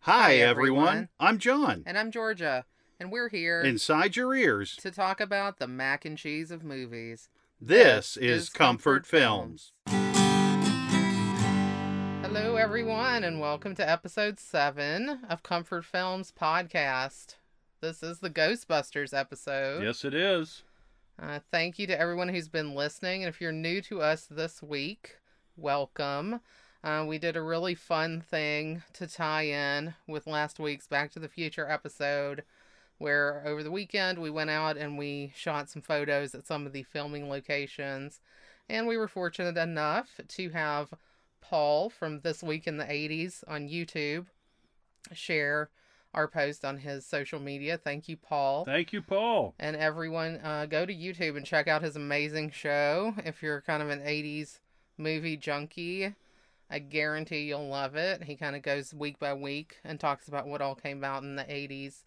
[0.00, 1.08] Hi, everyone.
[1.20, 1.82] I'm John.
[1.86, 2.64] And I'm Georgia.
[3.00, 7.28] And we're here Inside your ears, to talk about the mac and cheese of movies.
[7.60, 9.72] this is Comfort Films.
[12.22, 17.36] Hello, everyone, and welcome to episode seven of Comfort Films podcast.
[17.80, 19.82] This is the Ghostbusters episode.
[19.84, 20.62] Yes, it is.
[21.20, 23.22] Uh, thank you to everyone who's been listening.
[23.22, 25.18] And if you're new to us this week,
[25.56, 26.40] welcome.
[26.82, 31.18] Uh, we did a really fun thing to tie in with last week's Back to
[31.18, 32.44] the Future episode,
[32.98, 36.72] where over the weekend we went out and we shot some photos at some of
[36.72, 38.20] the filming locations.
[38.68, 40.88] And we were fortunate enough to have
[41.40, 44.26] Paul from This Week in the 80s on YouTube
[45.12, 45.70] share
[46.14, 47.76] our post on his social media.
[47.76, 48.64] Thank you, Paul.
[48.64, 49.54] Thank you, Paul.
[49.58, 53.14] And everyone, uh, go to YouTube and check out his amazing show.
[53.24, 54.60] If you're kind of an 80s
[54.96, 56.14] movie junkie,
[56.70, 58.24] I guarantee you'll love it.
[58.24, 61.36] He kind of goes week by week and talks about what all came out in
[61.36, 62.04] the 80s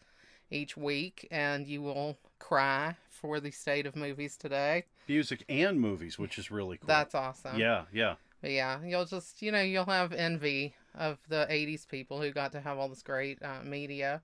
[0.52, 4.86] each week, and you will cry for the state of movies today.
[5.08, 6.88] Music and movies, which is really cool.
[6.88, 7.58] That's awesome.
[7.60, 8.16] Yeah, yeah.
[8.42, 12.52] But yeah, you'll just, you know, you'll have envy of the 80s people who got
[12.54, 14.22] to have all this great uh, media.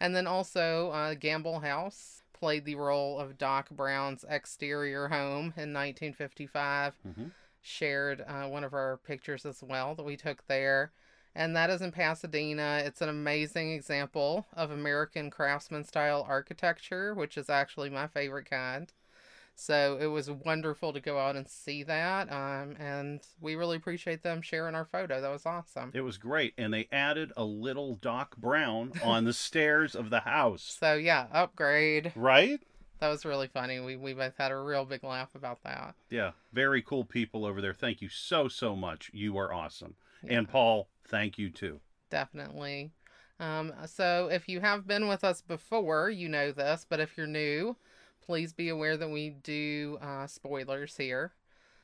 [0.00, 5.72] And then also, uh, Gamble House played the role of Doc Brown's exterior home in
[5.72, 6.94] 1955.
[7.06, 7.30] Mhm.
[7.66, 10.92] Shared uh, one of our pictures as well that we took there.
[11.34, 12.82] And that is in Pasadena.
[12.84, 18.92] It's an amazing example of American craftsman style architecture, which is actually my favorite kind.
[19.56, 22.30] So it was wonderful to go out and see that.
[22.30, 25.20] Um, and we really appreciate them sharing our photo.
[25.20, 25.90] That was awesome.
[25.94, 26.54] It was great.
[26.58, 30.76] And they added a little Doc Brown on the stairs of the house.
[30.78, 32.12] So yeah, upgrade.
[32.14, 32.60] Right?
[33.04, 33.80] That was really funny.
[33.80, 35.94] We we both had a real big laugh about that.
[36.08, 36.30] Yeah.
[36.54, 37.74] Very cool people over there.
[37.74, 39.10] Thank you so, so much.
[39.12, 39.96] You are awesome.
[40.22, 40.38] Yeah.
[40.38, 41.80] And Paul, thank you too.
[42.08, 42.92] Definitely.
[43.38, 47.26] Um, so if you have been with us before, you know this, but if you're
[47.26, 47.76] new,
[48.24, 51.34] please be aware that we do uh, spoilers here.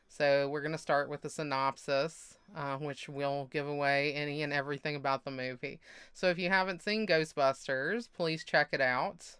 [0.09, 4.55] So we're going to start with the synopsis, uh, which will give away any and
[4.55, 5.81] everything about the movie.
[6.15, 9.37] So if you haven't seen Ghostbusters, please check it out.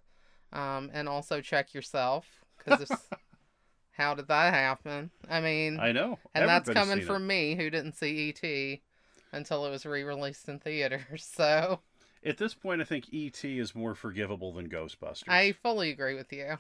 [0.53, 2.27] Um, and also check yourself,
[2.59, 2.91] because
[3.93, 5.11] how did that happen?
[5.29, 6.19] I mean, I know.
[6.35, 8.83] and that's coming from me who didn't see E.T.
[9.33, 11.03] until it was re-released in theaters.
[11.37, 11.81] So.
[12.25, 13.59] At this point, I think E.T.
[13.59, 15.29] is more forgivable than Ghostbusters.
[15.29, 16.59] I fully agree with you.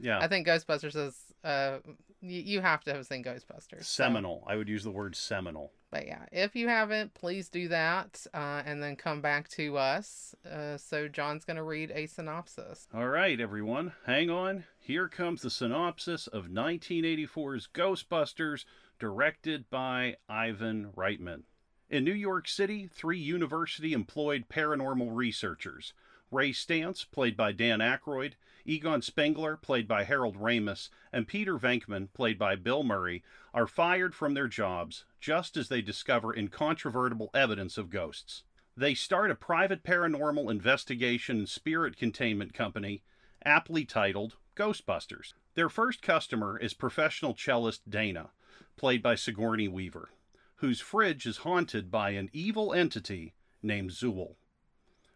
[0.00, 0.18] yeah.
[0.20, 1.78] I think Ghostbusters is uh
[2.20, 3.84] you, you have to have seen Ghostbusters.
[3.84, 4.44] so- seminal.
[4.46, 5.72] I would use the word seminal.
[5.90, 10.34] But yeah, if you haven't, please do that uh, and then come back to us.
[10.50, 12.88] Uh, so John's gonna read a synopsis.
[12.94, 14.64] All right, everyone, hang on.
[14.78, 18.64] Here comes the synopsis of 1984's Ghostbusters,
[18.98, 21.42] directed by Ivan Reitman.
[21.90, 25.92] In New York City, three university employed paranormal researchers
[26.30, 28.32] Ray Stantz, played by Dan Aykroyd,
[28.64, 34.14] Egon Spengler, played by Harold Ramis, and Peter Venkman, played by Bill Murray, are fired
[34.14, 38.44] from their jobs just as they discover incontrovertible evidence of ghosts.
[38.76, 43.02] They start a private paranormal investigation and spirit containment company,
[43.44, 45.34] aptly titled Ghostbusters.
[45.54, 48.30] Their first customer is professional cellist Dana,
[48.76, 50.10] played by Sigourney Weaver,
[50.56, 54.36] whose fridge is haunted by an evil entity named Zuul.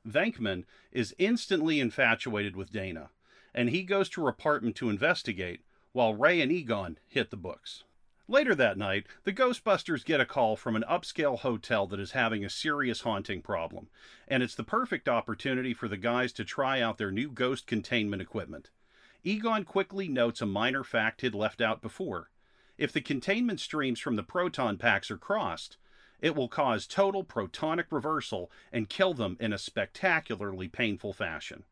[0.06, 3.10] Venkman is instantly infatuated with Dana,
[3.56, 5.62] and he goes to her apartment to investigate,
[5.92, 7.82] while Ray and Egon hit the books.
[8.28, 12.44] Later that night, the Ghostbusters get a call from an upscale hotel that is having
[12.44, 13.88] a serious haunting problem,
[14.28, 18.20] and it's the perfect opportunity for the guys to try out their new ghost containment
[18.20, 18.68] equipment.
[19.24, 22.30] Egon quickly notes a minor fact he'd left out before.
[22.76, 25.78] If the containment streams from the proton packs are crossed,
[26.20, 31.64] it will cause total protonic reversal and kill them in a spectacularly painful fashion.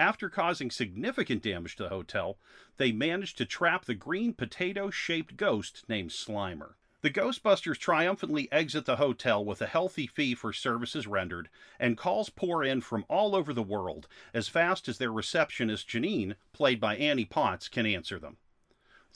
[0.00, 2.38] After causing significant damage to the hotel,
[2.78, 6.76] they manage to trap the green potato shaped ghost named Slimer.
[7.02, 12.30] The Ghostbusters triumphantly exit the hotel with a healthy fee for services rendered, and calls
[12.30, 16.96] pour in from all over the world as fast as their receptionist Janine, played by
[16.96, 18.38] Annie Potts, can answer them.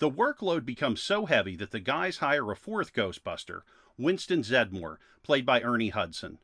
[0.01, 3.63] The workload becomes so heavy that the guys hire a fourth Ghostbuster,
[3.97, 6.41] Winston Zeddemore, played by Ernie Hudson.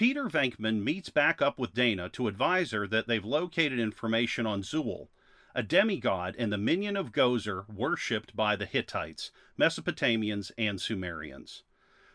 [0.00, 4.62] Peter Venkman meets back up with Dana to advise her that they've located information on
[4.62, 5.08] Zuul,
[5.54, 11.64] a demigod and the minion of Gozer worshipped by the Hittites, Mesopotamians, and Sumerians.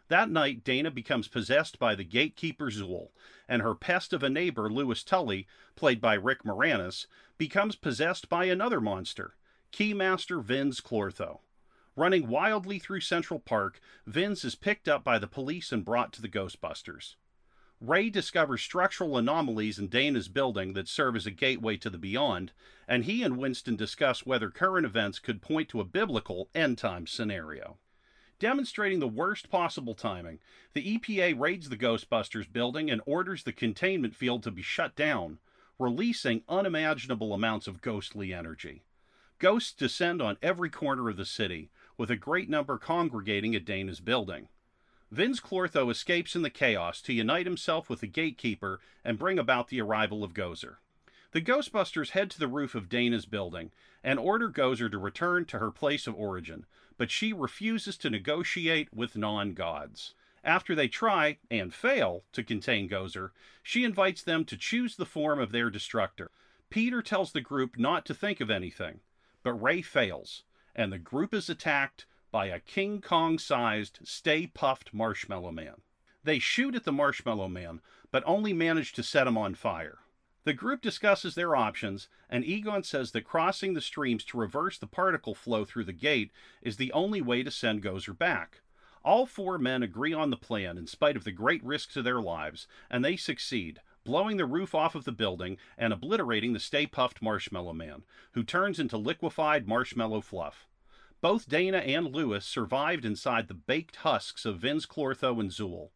[0.08, 3.10] That night, Dana becomes possessed by the gatekeeper Zool,
[3.48, 5.46] and her pest of a neighbor, Louis Tully,
[5.76, 7.06] played by Rick Moranis,
[7.38, 9.36] becomes possessed by another monster,
[9.72, 11.42] Keymaster Vinz Clortho.
[11.96, 13.80] Running wildly through Central Park,
[14.10, 17.14] Vinz is picked up by the police and brought to the Ghostbusters.
[17.81, 22.54] Ray discovers structural anomalies in Dana's building that serve as a gateway to the beyond,
[22.88, 27.06] and he and Winston discuss whether current events could point to a biblical end time
[27.06, 27.77] scenario.
[28.39, 30.39] Demonstrating the worst possible timing,
[30.74, 35.39] the EPA raids the Ghostbusters building and orders the containment field to be shut down,
[35.78, 38.83] releasing unimaginable amounts of ghostly energy.
[39.38, 44.00] Ghosts descend on every corner of the city, with a great number congregating at Dana's
[44.00, 44.48] building.
[45.13, 49.68] Vinz Clortho escapes in the chaos to unite himself with the gatekeeper and bring about
[49.68, 50.78] the arrival of Gozer.
[51.31, 53.72] The Ghostbusters head to the roof of Dana's building
[54.04, 56.66] and order Gozer to return to her place of origin,
[56.98, 60.16] but she refuses to negotiate with non gods.
[60.44, 63.31] After they try, and fail, to contain Gozer,
[63.62, 66.31] she invites them to choose the form of their destructor.
[66.69, 69.02] Peter tells the group not to think of anything,
[69.44, 70.44] but Ray fails,
[70.75, 72.06] and the group is attacked
[72.36, 75.76] by a King Kong sized, Stay Puft marshmallow man.
[76.22, 77.80] They shoot at the marshmallow man,
[78.12, 80.00] but only manage to set him on fire.
[80.44, 84.86] The group discusses their options, and Egon says that crossing the streams to reverse the
[84.86, 88.60] particle flow through the gate is the only way to send Gozer back.
[89.02, 92.20] All four men agree on the plan in spite of the great risk to their
[92.20, 96.86] lives, and they succeed, blowing the roof off of the building and obliterating the Stay
[96.86, 98.04] Puft Marshmallow Man,
[98.34, 100.68] who turns into liquefied marshmallow fluff.
[101.25, 105.89] Both Dana and Louis survived inside the baked husks of Vinz Clortho and Zuul.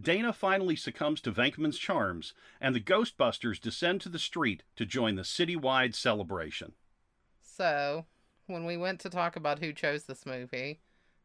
[0.00, 5.16] Dana finally succumbs to Venkman's charms, and the Ghostbusters descend to the street to join
[5.16, 6.74] the citywide celebration.
[7.40, 8.06] So,
[8.46, 10.78] when we went to talk about who chose this movie,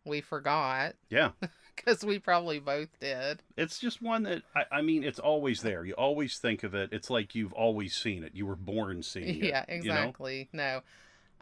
[0.05, 1.33] we forgot Yeah,
[1.75, 3.43] because we probably both did.
[3.57, 5.85] it's just one that, I, I mean, it's always there.
[5.85, 6.89] You always think of it.
[6.91, 8.33] It's like you've always seen it.
[8.33, 9.35] You were born seeing it.
[9.49, 9.93] Yeah, you know?
[9.93, 10.49] exactly.
[10.51, 10.81] No.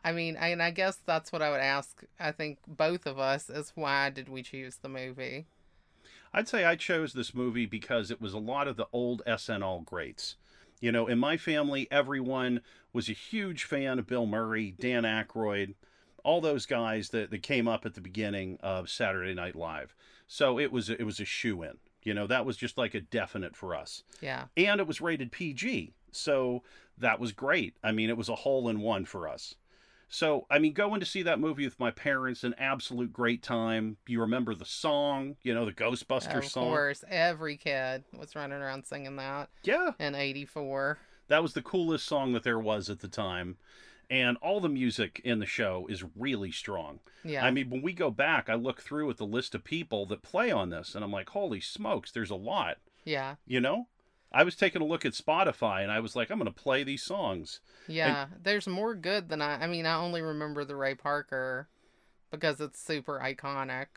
[0.03, 2.03] I mean, and I guess that's what I would ask.
[2.19, 5.45] I think both of us is why did we choose the movie?
[6.33, 9.85] I'd say I chose this movie because it was a lot of the old SNL
[9.85, 10.35] greats.
[10.79, 12.61] You know, in my family, everyone
[12.93, 15.73] was a huge fan of Bill Murray, Dan Aykroyd,
[16.23, 19.95] all those guys that, that came up at the beginning of Saturday Night Live.
[20.27, 21.77] So it was it was a shoe in.
[22.03, 24.03] You know, that was just like a definite for us.
[24.21, 24.45] Yeah.
[24.55, 25.93] And it was rated PG.
[26.11, 26.63] So
[26.97, 27.75] that was great.
[27.83, 29.55] I mean, it was a hole in one for us.
[30.09, 33.97] So, I mean, going to see that movie with my parents, an absolute great time.
[34.07, 36.63] You remember the song, you know, the Ghostbusters of song.
[36.65, 40.97] course, every kid was running around singing that Yeah, in 84.
[41.27, 43.57] that was the coolest song that there was at the time.
[44.09, 46.99] And all the music in the show is really strong.
[47.23, 47.45] Yeah.
[47.45, 50.23] I mean, when we go back, I look through at the list of people that
[50.23, 52.77] play on this, and I'm like, holy smokes, there's a lot.
[53.05, 53.35] yeah.
[53.45, 53.87] You know?
[54.31, 56.83] I was taking a look at Spotify, and I was like, I'm going to play
[56.83, 57.61] these songs.
[57.87, 58.27] Yeah.
[58.41, 59.63] There's more good than I.
[59.63, 61.67] I mean, I only remember the Ray Parker
[62.31, 63.87] because it's super iconic.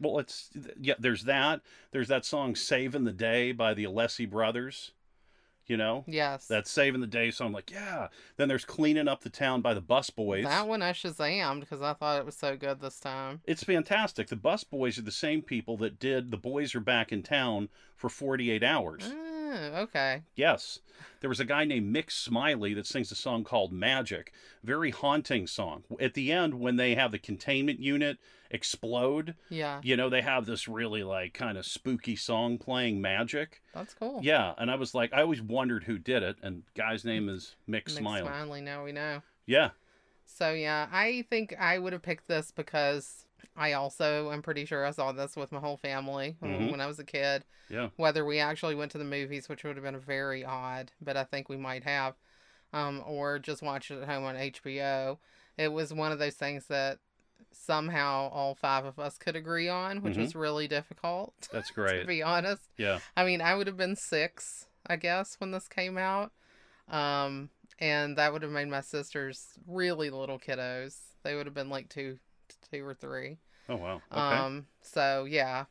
[0.00, 0.50] Well, it's,
[0.80, 1.62] yeah, there's that.
[1.90, 4.92] There's that song Saving the Day by the Alessi Brothers.
[5.66, 6.04] You know?
[6.06, 6.46] Yes.
[6.46, 7.48] That Saving the Day song.
[7.48, 8.08] I'm like, yeah.
[8.38, 10.44] Then there's Cleaning Up the Town by the Bus Boys.
[10.44, 13.42] That one I shazammed because um, I thought it was so good this time.
[13.44, 14.28] It's fantastic.
[14.28, 17.68] The Bus Boys are the same people that did The Boys Are Back in Town
[17.96, 19.02] for 48 hours.
[19.10, 19.27] Mm.
[19.50, 20.22] Oh, okay.
[20.36, 20.80] Yes.
[21.20, 24.32] There was a guy named Mick Smiley that sings a song called Magic.
[24.62, 25.84] Very haunting song.
[26.00, 28.18] At the end, when they have the containment unit
[28.50, 29.80] explode, Yeah.
[29.82, 33.62] you know, they have this really like kind of spooky song playing Magic.
[33.72, 34.20] That's cool.
[34.22, 34.54] Yeah.
[34.58, 36.36] And I was like, I always wondered who did it.
[36.42, 38.26] And guy's name is Mick Mick Smiley.
[38.26, 39.22] Smiley, now we know.
[39.46, 39.70] Yeah.
[40.26, 43.24] So yeah, I think I would have picked this because
[43.56, 46.70] I also am pretty sure I saw this with my whole family when- Mhm.
[46.72, 47.44] when I was a kid.
[47.68, 47.90] Yeah.
[47.96, 51.24] Whether we actually went to the movies, which would have been very odd, but I
[51.24, 52.14] think we might have,
[52.72, 55.18] um, or just watched it at home on HBO.
[55.56, 56.98] It was one of those things that
[57.52, 60.20] somehow all five of us could agree on, which Mhm.
[60.20, 61.34] was really difficult.
[61.52, 62.00] That's great.
[62.00, 62.62] to be honest.
[62.76, 63.00] Yeah.
[63.16, 66.32] I mean, I would have been six, I guess, when this came out.
[66.88, 70.98] Um, and that would have made my sisters really little kiddos.
[71.22, 72.18] They would have been like two,
[72.70, 73.38] two or three.
[73.68, 74.00] Oh, wow.
[74.12, 74.20] Okay.
[74.20, 75.64] Um, so yeah,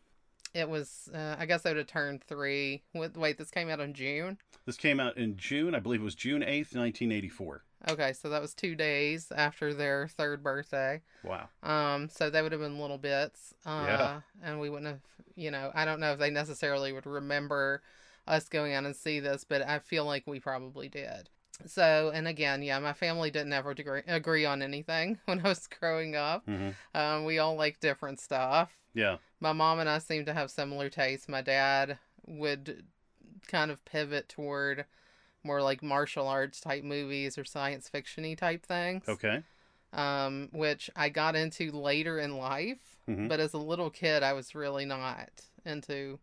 [0.53, 1.09] it was.
[1.13, 2.83] Uh, I guess they would have turned three.
[2.93, 4.37] Wait, wait, this came out in June.
[4.65, 5.73] this came out in June.
[5.75, 7.63] I believe it was June 8th, 1984.
[7.89, 11.01] Okay, so that was two days after their third birthday.
[11.23, 11.47] Wow.
[11.63, 13.53] Um, so they would have been little bits.
[13.65, 14.21] Uh, Yeah.
[14.43, 14.99] And we wouldn't have,
[15.35, 17.81] you know, I don't know if they necessarily would remember
[18.27, 21.29] us going out and see this, but I feel like we probably did.
[21.65, 25.67] So, and again, yeah, my family didn't ever agree, agree on anything when I was
[25.67, 26.45] growing up.
[26.45, 28.71] hmm Um, we all like different stuff.
[28.93, 29.17] Yeah.
[29.39, 31.27] My mom and I seem to have similar tastes.
[31.27, 32.85] My dad would
[33.47, 34.85] kind of pivot toward
[35.43, 39.41] more like martial arts type movies or science fictiony type things Okay.
[39.93, 42.97] um, which I got into later in life.
[43.07, 43.29] Mhm.
[43.29, 45.29] But as a little kid, I was really not
[45.65, 46.19] into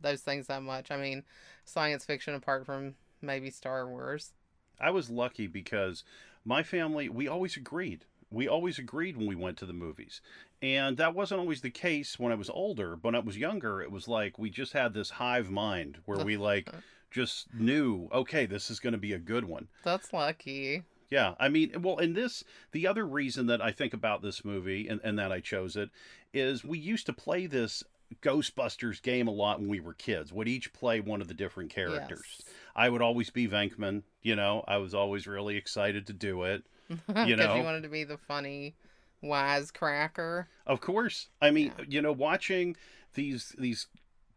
[0.00, 0.90] those things that much.
[0.90, 1.24] I mean,
[1.64, 4.32] science fiction apart from maybe Star Wars.
[4.80, 6.04] I was lucky because
[6.44, 8.04] my family, we always agreed.
[8.30, 10.20] We always agreed when we went to the movies.
[10.60, 12.96] And that wasn't always the case when I was older.
[12.96, 16.24] But when I was younger, it was like we just had this hive mind where
[16.24, 16.68] we like
[17.10, 19.68] just knew, okay, this is going to be a good one.
[19.84, 20.82] That's lucky.
[21.10, 24.88] Yeah, I mean, well, in this, the other reason that I think about this movie
[24.88, 25.88] and, and that I chose it
[26.34, 27.82] is we used to play this
[28.22, 30.32] Ghostbusters game a lot when we were kids.
[30.32, 32.24] Would each play one of the different characters.
[32.38, 32.54] Yes.
[32.78, 34.04] I would always be Venkman.
[34.22, 36.64] You know, I was always really excited to do it.
[37.06, 37.56] Because know?
[37.56, 38.74] you wanted to be the funny
[39.22, 40.46] wisecracker.
[40.66, 41.84] Of course, I mean, Yeah.
[41.88, 42.76] you know, watching
[43.14, 43.88] these these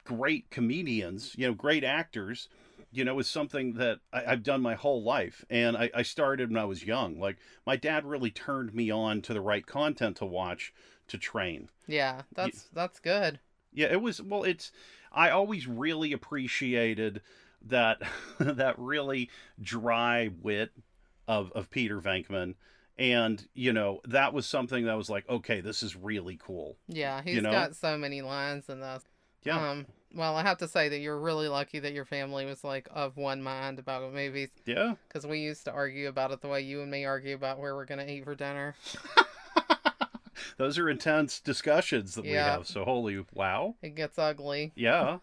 [0.03, 2.49] great comedians, you know, great actors,
[2.91, 6.49] you know, is something that I, I've done my whole life, and I, I started
[6.49, 7.19] when I was young.
[7.19, 10.73] Like my dad really turned me on to the right content to watch
[11.07, 11.69] to train.
[11.87, 13.39] Yeah, that's that's good.
[13.71, 14.71] Yeah, it was well it's
[15.13, 17.21] I always really appreciated
[17.67, 18.01] that
[18.39, 19.29] that really
[19.61, 20.71] dry wit
[21.27, 22.55] of of Peter Venkman
[22.97, 26.77] and you know that was something that was like okay this is really cool.
[26.87, 27.51] Yeah, he's know?
[27.51, 29.03] got so many lines in this.
[29.43, 29.71] Yeah.
[29.71, 32.87] Um, well, I have to say that you're really lucky that your family was like
[32.91, 34.95] of one mind about movies Yeah.
[35.07, 37.75] because we used to argue about it the way you and me argue about where
[37.75, 38.75] we're gonna eat for dinner.
[40.57, 42.67] Those are intense discussions that we have.
[42.67, 43.75] So holy wow.
[43.81, 44.73] It gets ugly.
[44.75, 45.19] Yeah.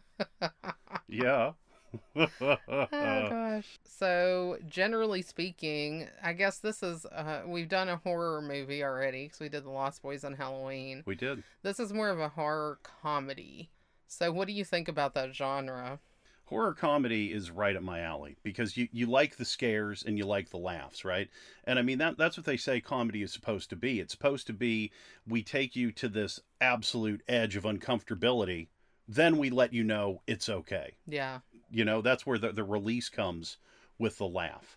[1.08, 1.52] yeah.
[2.16, 2.56] oh
[2.90, 3.78] gosh.
[3.84, 9.40] So generally speaking, I guess this is uh, we've done a horror movie already because
[9.40, 11.02] we did the Lost Boys on Halloween.
[11.06, 11.42] we did.
[11.62, 13.70] This is more of a horror comedy.
[14.06, 16.00] So what do you think about that genre?
[16.48, 20.24] horror comedy is right up my alley because you, you like the scares and you
[20.24, 21.28] like the laughs, right?
[21.64, 24.00] And I mean that that's what they say comedy is supposed to be.
[24.00, 24.90] It's supposed to be
[25.26, 28.68] we take you to this absolute edge of uncomfortability,
[29.06, 30.94] then we let you know it's okay.
[31.06, 31.40] Yeah.
[31.70, 33.58] You know, that's where the, the release comes
[33.98, 34.76] with the laugh.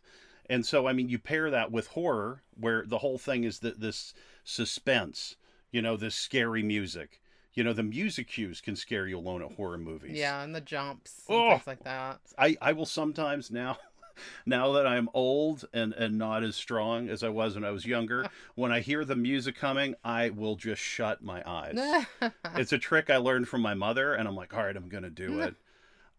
[0.49, 3.79] And so I mean you pair that with horror where the whole thing is that
[3.79, 5.35] this suspense,
[5.71, 7.21] you know, this scary music.
[7.53, 10.17] You know, the music cues can scare you alone at horror movies.
[10.17, 11.49] Yeah, and the jumps and Oh.
[11.55, 12.19] things like that.
[12.37, 13.77] I, I will sometimes now
[14.45, 17.85] now that I'm old and, and not as strong as I was when I was
[17.85, 21.79] younger, when I hear the music coming, I will just shut my eyes.
[22.55, 25.09] it's a trick I learned from my mother, and I'm like, all right, I'm gonna
[25.09, 25.55] do it.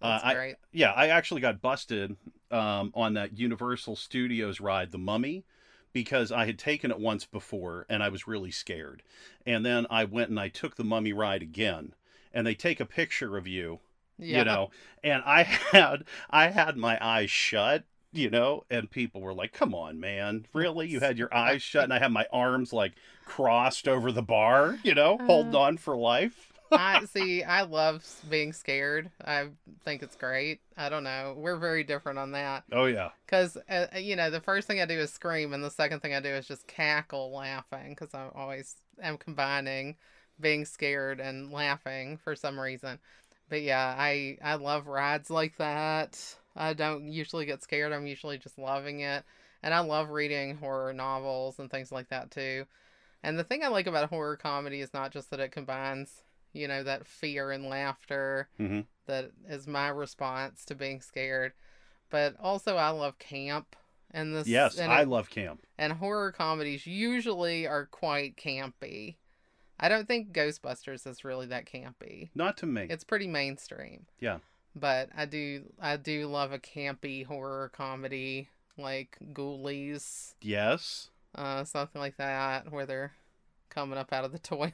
[0.02, 2.16] That's uh, I- Yeah, I actually got busted
[2.50, 5.44] um, on that Universal Studios ride, The Mummy,
[5.92, 9.02] because I had taken it once before and I was really scared.
[9.46, 11.94] And then I went and I took the Mummy ride again,
[12.32, 13.80] and they take a picture of you
[14.18, 14.38] Yeah.
[14.38, 14.70] you know
[15.02, 15.42] and i
[15.72, 20.46] had i had my eyes shut you know and people were like come on man.
[20.52, 20.86] Really?
[20.88, 22.92] You had your eyes shut and i had my arms like
[23.24, 27.42] crossed over the bar you know holding on for life I see.
[27.42, 29.10] I love being scared.
[29.24, 29.48] I
[29.84, 30.60] think it's great.
[30.76, 31.34] I don't know.
[31.36, 34.86] We're very different on that oh yeah because uh, you know the first thing I
[34.86, 38.30] do is scream, and the second thing I do is just cackle laughing because I'm
[38.34, 39.96] always am combining
[40.40, 42.98] being scared and laughing for some reason.
[43.48, 46.36] But yeah, I I love rides like that.
[46.54, 47.92] I don't usually get scared.
[47.92, 49.24] I'm usually just loving it,
[49.62, 52.66] and I love reading horror novels and things like that too.
[53.22, 56.68] And the thing I like about horror comedy is not just that it combines, you
[56.68, 61.52] know, that fear and laughter hmm that is my response to being scared,
[62.08, 63.74] but also I love camp.
[64.14, 69.16] And this yes and, i it- love camp and horror comedies usually are quite campy.
[69.80, 72.30] I don't think Ghostbusters is really that campy.
[72.34, 74.06] not to me It's pretty mainstream.
[74.20, 74.38] Yeah.
[74.76, 82.00] But I do I do love a campy horror comedy like Ghoulies, yes uh, something
[82.00, 83.12] like that, where they're
[83.70, 84.72] coming up out of the toilet,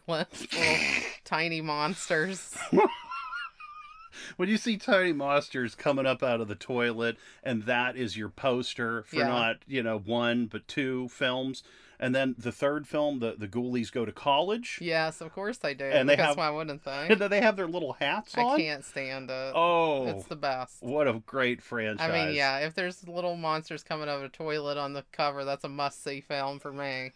[1.28, 2.56] tiny monsters.
[4.36, 8.28] when you see tiny monsters coming up out of the toilet and that is your
[8.30, 9.28] poster for Yeah.
[9.28, 11.62] not you know one but two films
[12.00, 15.74] and then the third film the the ghoulies go to college Yes, of course they
[15.74, 15.84] do.
[15.84, 17.08] And they have- why wouldn't they?
[17.10, 19.52] and they have their little hats I on I can't stand it.
[19.54, 20.82] oh It's the best.
[20.82, 22.08] What a great franchise.
[22.08, 25.44] I mean, yeah, if there's little monsters coming out of a toilet on the cover,
[25.44, 27.12] that's a must see film for me.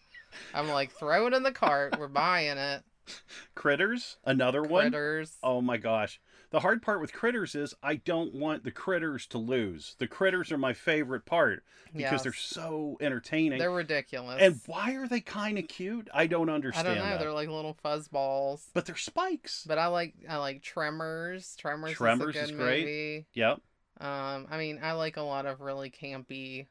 [0.53, 1.97] I'm like, throw it in the cart.
[1.99, 2.83] We're buying it.
[3.55, 4.91] Critters, another one.
[4.91, 5.37] Critters.
[5.43, 6.19] Oh my gosh.
[6.51, 9.95] The hard part with Critters is I don't want the critters to lose.
[9.97, 11.63] The critters are my favorite part
[11.95, 13.57] because they're so entertaining.
[13.57, 14.39] They're ridiculous.
[14.39, 16.09] and why are they kind of cute?
[16.13, 16.87] I don't understand.
[16.87, 17.09] I don't know.
[17.09, 17.19] that.
[17.19, 18.69] They're like little fuzz balls.
[18.73, 19.65] But they're spikes.
[19.67, 21.55] But I like I like Tremors.
[21.55, 22.85] Tremors, Tremors is is great.
[22.85, 23.25] movie.
[23.33, 23.59] Yep.
[23.99, 26.67] Um, I mean, I like a lot of really campy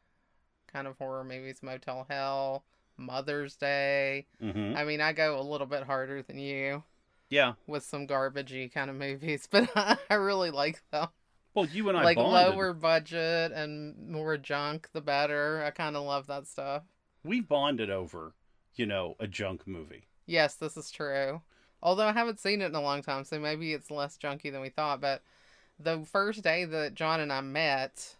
[0.72, 1.58] kind of horror movies.
[1.60, 2.64] Motel Hell,
[3.02, 4.26] Mother's Day.
[4.40, 6.82] hmm I mean, I go a little bit harder than you.
[7.30, 7.54] Yeah.
[7.66, 11.08] with some garbagey kind of movies, but I really like them.
[11.54, 12.54] Well, you and I like bonded.
[12.54, 15.62] lower budget and more junk, the better.
[15.64, 16.82] I kind of love that stuff.
[17.24, 18.34] We bonded over,
[18.74, 20.08] you know, a junk movie.
[20.26, 21.40] Yes, this is true.
[21.82, 24.60] Although I haven't seen it in a long time, so maybe it's less junky than
[24.60, 25.00] we thought.
[25.00, 25.22] But
[25.78, 28.16] the first day that John and I met,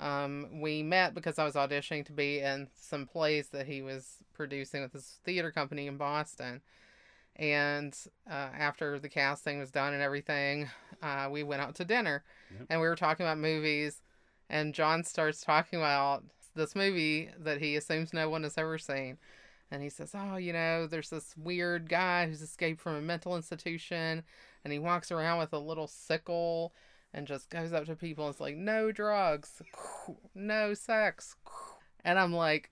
[0.00, 4.16] um, we met because I was auditioning to be in some plays that he was
[4.34, 6.60] producing with his theater company in Boston.
[7.36, 7.96] And
[8.30, 10.68] uh, after the casting was done and everything,
[11.02, 12.66] uh, we went out to dinner Yep.
[12.68, 14.02] and we were talking about movies.
[14.50, 19.16] And John starts talking about this movie that he assumes no one has ever seen.
[19.70, 23.34] And he says, Oh, you know, there's this weird guy who's escaped from a mental
[23.36, 24.22] institution
[24.64, 26.74] and he walks around with a little sickle
[27.14, 29.60] and just goes up to people and is like, No drugs,
[30.34, 31.36] no sex.
[32.04, 32.70] And I'm like,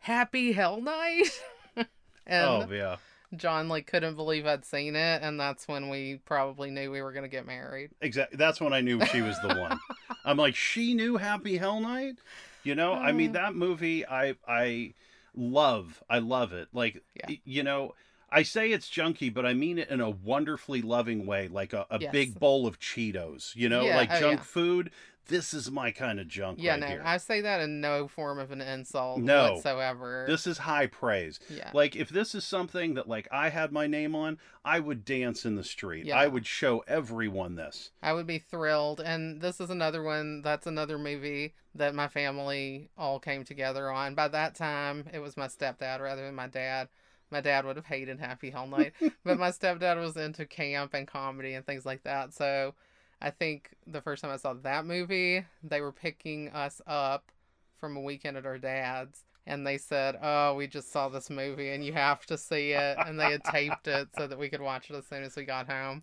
[0.00, 1.24] Happy Hell Night?
[1.76, 1.86] and
[2.28, 2.96] oh yeah.
[3.34, 7.12] John like couldn't believe I'd seen it, and that's when we probably knew we were
[7.12, 7.90] gonna get married.
[8.02, 8.36] Exactly.
[8.36, 9.78] That's when I knew she was the one.
[10.24, 12.16] I'm like, she knew Happy Hell Night.
[12.62, 13.40] You know, I mean Uh.
[13.40, 14.06] that movie.
[14.06, 14.92] I I
[15.34, 16.02] love.
[16.10, 16.68] I love it.
[16.74, 17.36] Like Yeah.
[17.46, 17.94] you know,
[18.30, 21.86] I say it's junky, but I mean it in a wonderfully loving way, like a,
[21.90, 22.12] a Yes.
[22.12, 23.54] big bowl of Cheetos.
[23.56, 24.44] You know, Yeah, like oh, junk yeah.
[24.44, 24.90] food.
[25.28, 27.02] This is my kind of junk Yeah, right no, here.
[27.04, 29.52] I say that in no form of an insult No.
[29.52, 30.24] whatsoever.
[30.26, 31.38] This is high praise.
[31.50, 35.04] yeah, Like if this is something that like I had my name on, I would
[35.04, 36.06] dance in the street.
[36.06, 36.16] Yeah.
[36.18, 37.90] I would show everyone this.
[38.02, 39.00] I would be thrilled.
[39.00, 40.40] And this is another one.
[40.40, 44.14] That's another movie that my family all came together on.
[44.14, 46.88] By that time, it was my stepdad rather than my dad.
[47.30, 48.92] My dad would have hated Happy Hell Night,
[49.24, 52.32] but my stepdad was into camp and comedy and things like that.
[52.34, 52.74] So
[53.20, 57.30] I think the first time I saw that movie, they were picking us up
[57.76, 59.24] from a weekend at our dad's.
[59.46, 62.98] And they said, Oh, we just saw this movie and you have to see it.
[63.06, 65.44] And they had taped it so that we could watch it as soon as we
[65.44, 66.02] got home.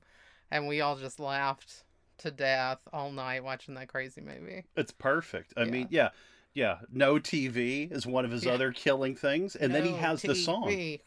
[0.50, 1.84] And we all just laughed
[2.20, 4.63] to death all night watching that crazy movie.
[4.75, 5.53] It's perfect.
[5.58, 5.72] I Yeah.
[5.72, 6.10] mean, yeah,
[6.56, 6.80] yeah.
[6.92, 8.54] No TV is one of his Yeah.
[8.54, 10.98] other killing things, and then he No has the song.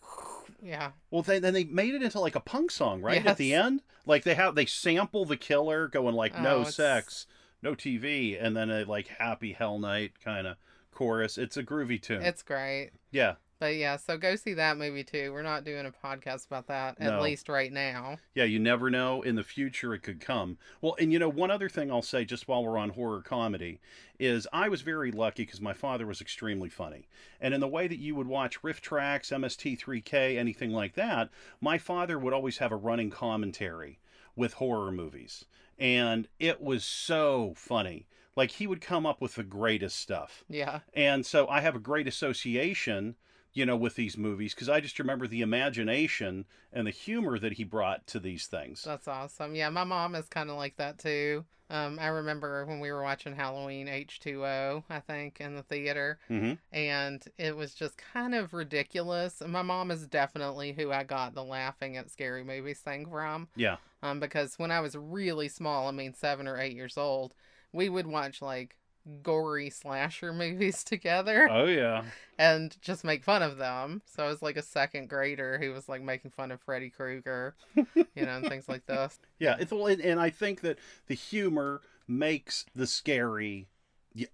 [0.63, 0.91] Yeah.
[1.11, 3.25] Well, they, then they made it into like a punk song, right?
[3.27, 6.75] At the end, like they have they sample the killer going like Oh, no it's-
[6.77, 7.27] sex,
[7.63, 10.57] no TV, and then a like happy hell night kind of
[10.93, 11.39] chorus.
[11.39, 12.23] It's a groovy tune.
[12.23, 12.91] It's great.
[13.11, 15.33] yeah, But yeah, so go see that movie too.
[15.33, 17.21] We're not doing a podcast about that, at No.
[17.21, 18.19] least right now.
[18.35, 18.45] yeah.
[18.45, 19.23] You never know.
[19.23, 20.59] In the future, it could come.
[20.81, 23.81] Well, and you know, one other thing I'll say, just while we're on horror comedy,
[24.19, 27.09] is I was very lucky because my father was extremely funny,
[27.41, 32.19] and in the way that you would watch RiffTrax, MST3K, anything like that, my father
[32.19, 33.99] would always have a running commentary
[34.37, 35.45] with horror movies,
[35.79, 38.07] and it was so funny.
[38.37, 40.45] Like he would come up with the greatest stuff.
[40.49, 40.81] Yeah.
[40.95, 43.17] And so I have a great association,
[43.59, 47.55] you know, with these movies because I just remember the imagination and the humor that
[47.55, 48.85] he brought to these things.
[48.85, 49.57] That's awesome.
[49.57, 51.45] Yeah, my mom is kind of like that too.
[51.69, 56.53] Um, I remember when we were watching Halloween H2O, I think, in the theater, hmm
[56.71, 59.43] and it was just kind of ridiculous.
[59.47, 63.49] My mom is definitely who I got the laughing at scary movies thing from.
[63.57, 63.77] Yeah.
[64.03, 67.35] Um, because when I was really small, I mean, seven or eight years old,
[67.73, 68.77] we would watch like
[69.23, 72.05] gory slasher movies together Oh yeah.
[72.39, 74.03] and just make fun of them.
[74.07, 77.55] So I was like a second grader who was like making fun of Freddy Krueger,
[77.75, 79.19] you know, and things like this.
[79.39, 79.57] Yeah.
[79.61, 83.69] It's well, and, I think that the humor makes the scary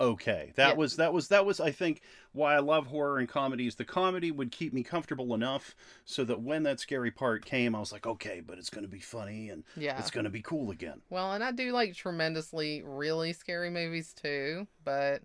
[0.01, 0.53] okay.
[0.57, 0.77] That Yeah.
[0.77, 2.01] was that was that was I think
[2.33, 3.75] why I love horror and comedies.
[3.77, 7.81] The comedy would keep me comfortable enough so that when that scary part came, I
[7.81, 9.99] was like, okay, but it's going to be funny and Yeah.
[9.99, 11.03] it's going to be cool again.
[11.11, 15.23] Well, and I do like tremendously really scary movies too, but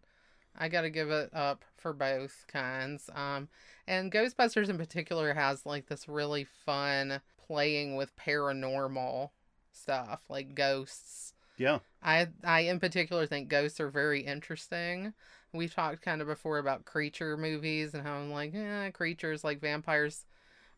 [0.55, 3.09] I got to give it up for both kinds.
[3.15, 3.49] Um,
[3.87, 9.31] and Ghostbusters in particular has like this really fun playing with paranormal
[9.71, 11.33] stuff, like ghosts.
[11.59, 11.79] Yeah.
[12.01, 15.13] I I in particular think ghosts are very interesting.
[15.53, 19.61] We've talked kind of before about creature movies and how I'm like, eh, creatures like
[19.61, 20.25] vampires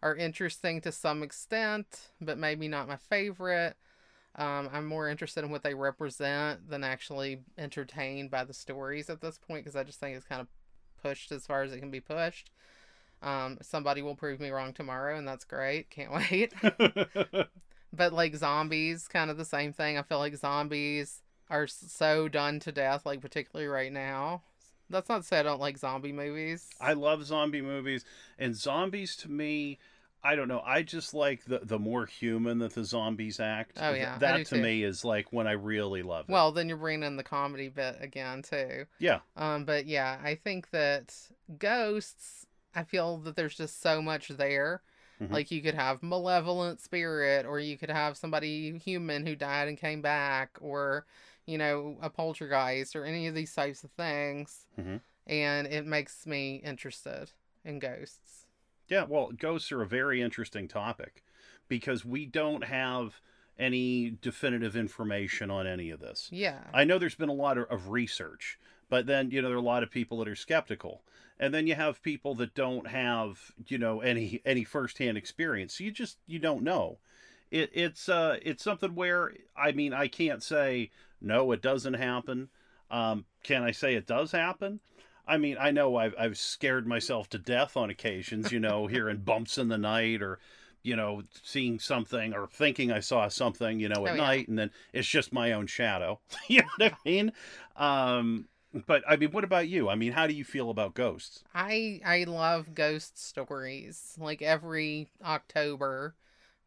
[0.04, 3.78] are interesting to some extent, but maybe not my favorite.
[4.36, 9.22] Um, I'm more interested in what they represent than actually entertained by the stories at
[9.22, 10.50] this point because I just think it's kind of
[11.04, 12.52] pushed as far as it can be pushed.
[13.24, 15.89] Um, somebody will prove me wrong tomorrow, and that's great.
[15.91, 16.54] Can't wait.
[17.93, 19.97] but like zombies, kind of the same thing.
[19.97, 24.41] I feel like zombies are so done to death, like particularly right now.
[24.89, 26.69] That's not to say I don't like zombie movies.
[26.80, 28.04] I love zombie movies,
[28.38, 29.80] and zombies to me,
[30.23, 30.62] I don't know.
[30.65, 33.77] I just like the the more human that the zombies act.
[33.82, 34.62] Oh, yeah, that to too.
[34.62, 36.32] me is like when I really love it.
[36.32, 38.86] well, then you're bringing in the comedy bit again too.
[38.99, 41.15] yeah, Um, but yeah, I think that
[41.58, 42.45] ghosts.
[42.73, 44.82] I feel that there's just so much there
[45.21, 45.31] Mhm.
[45.31, 49.77] Like you could have malevolent spirit, or you could have somebody human who died and
[49.77, 51.05] came back, or
[51.45, 54.65] you know a poltergeist, or any of these types of things.
[54.79, 55.01] Mhm.
[55.27, 57.31] And it makes me interested
[57.63, 58.47] in ghosts.
[58.88, 61.23] Yeah, well, ghosts are a very interesting topic
[61.67, 63.21] because we don't have
[63.57, 66.29] any definitive information on any of this.
[66.31, 66.63] Yeah.
[66.73, 68.57] I know there's been a lot of, of research,
[68.91, 71.01] but then, you know, there are a lot of people that are skeptical.
[71.39, 75.75] And then you have people that don't have, you know, any any firsthand experience.
[75.77, 76.99] So you just you don't know.
[77.49, 82.49] It, it's uh it's something where I mean I can't say no it doesn't happen.
[82.91, 84.82] Um, can I say it does happen?
[85.25, 88.51] I mean I know I've I've scared myself to death on occasions.
[88.51, 90.38] You know, hearing bumps in the night or
[90.84, 93.80] you know seeing something or thinking I saw something.
[93.80, 94.21] You know at Oh, yeah.
[94.21, 96.19] night and then it's just my own shadow.
[96.47, 97.32] you know what I mean?
[97.77, 98.47] Um,
[98.88, 99.89] but I mean, what about you?
[99.89, 101.43] I mean, how do you feel about ghosts?
[101.53, 104.15] I I love ghost stories.
[104.17, 106.15] Like every October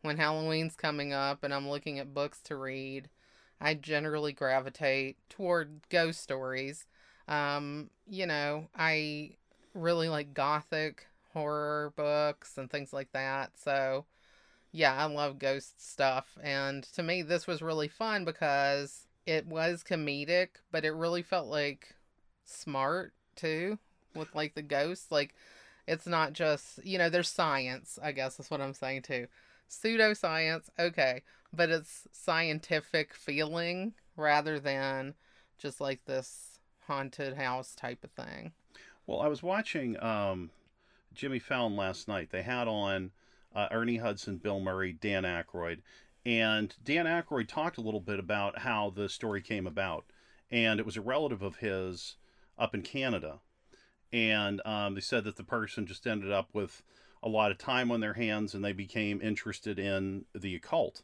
[0.03, 3.09] when Halloween's coming up and I'm looking at books to read,
[3.61, 6.87] I generally gravitate toward ghost stories.
[7.27, 9.31] Um, you know, I
[9.73, 13.53] really like gothic horror books and things like that.
[13.59, 14.05] So,
[14.73, 19.83] yeah, I love ghost stuff and to me this was really fun because it was
[19.83, 21.95] comedic, but it really felt like
[22.45, 23.79] smart too
[24.15, 25.35] with like the ghosts like
[25.89, 29.27] it's not just you know there's science i guess is what i'm saying too
[29.69, 31.23] pseudoscience okay
[31.55, 35.15] but it's scientific feeling rather than
[35.59, 38.53] just like this haunted house type of thing
[39.07, 40.51] Well, I was watching um,
[41.15, 42.31] Jimmy Fallon last night.
[42.31, 43.11] They had on
[43.55, 45.81] uh, Ernie Hudson, Bill Murray, Dan Aykroyd,
[46.27, 50.05] and Dan Aykroyd talked a little bit about how the story came about,
[50.51, 52.17] and it was a relative of his
[52.59, 53.41] up in Canada,
[54.13, 56.83] and um, they said that the person just ended up with
[57.23, 61.03] a lot of time on their hands, and they became interested in the occult,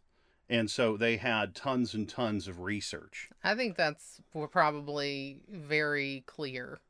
[0.48, 3.30] and so they had tons and tons of research.
[3.42, 6.80] i think that's probably very clear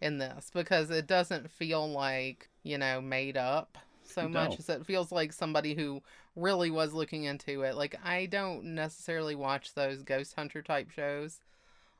[0.00, 3.76] in this because it doesn't feel like you know made up
[4.10, 6.02] so much as it feels like somebody who
[6.36, 7.74] really was looking into it.
[7.74, 11.40] Like i don't necessarily watch those ghost hunter type shows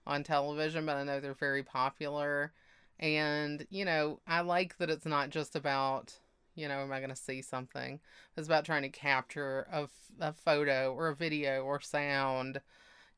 [0.07, 2.53] on television but i know they're very popular.
[2.99, 6.19] And you know i like that it's not just about
[6.55, 8.01] you know am i going to see something?
[8.37, 12.61] It's about trying to capture a, f- a photo or a video or sound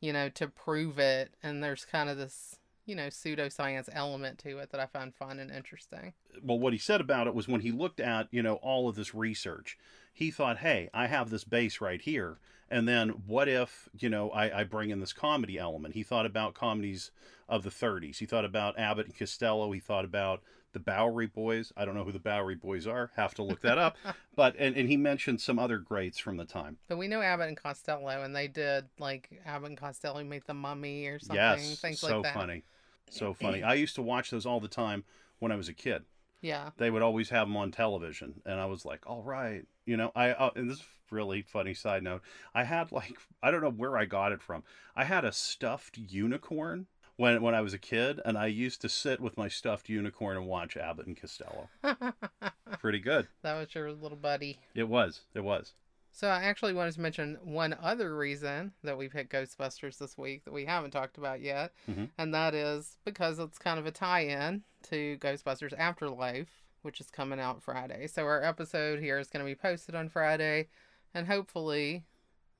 [0.01, 1.35] you know to prove it.
[1.43, 5.39] And there's kind of this you know pseudoscience element to it that i find fun
[5.39, 8.55] and interesting well, what he said about it was when he looked at, you know,
[8.57, 9.79] all of this research,
[10.13, 12.39] he thought, hey, I have this base right here.
[12.71, 15.95] And then what if, you know, I, I bring in this comedy element?
[15.95, 17.11] He thought about comedies
[17.49, 18.19] of the 30s.
[18.19, 19.71] He thought about Abbott and Costello.
[19.73, 20.41] He thought about
[20.73, 21.71] the Bowery Boys.
[21.77, 23.11] I don't know who the Bowery Boys are.
[23.17, 23.97] Have to look that up.
[24.37, 26.79] but, and, and he mentioned some other greats from the time.
[26.89, 30.55] but we know abbott and costello and they did like abbott and costello made the
[30.55, 31.79] mummy or something yes.
[31.81, 32.65] things so like that funny.
[33.13, 33.63] So funny.
[33.63, 35.05] I used to watch those all the time
[35.39, 36.03] when I was a kid.
[36.41, 36.71] yeah.
[36.77, 40.11] They would always have them on television and i was like all right you know
[40.17, 42.23] i uh, and this is really funny side note.
[42.55, 44.63] I had like i don't know where i got it from.
[44.97, 48.89] I had a stuffed unicorn when when i was a kid and i used to
[48.89, 51.69] sit with my stuffed unicorn and watch abbott and costello.
[52.79, 53.29] Pretty good.
[53.43, 54.59] That was your little buddy.
[54.75, 55.21] It was.
[55.35, 55.75] It was
[56.15, 60.45] So I actually wanted to mention one other reason that we picked Ghostbusters this week
[60.45, 62.11] that we haven't talked about yet, Mhm.
[62.19, 67.41] and that is because it's kind of a tie-in to Ghostbusters Afterlife, which is coming
[67.41, 68.07] out Friday.
[68.09, 70.69] So our episode here is going to be posted on Friday,
[71.15, 72.05] and hopefully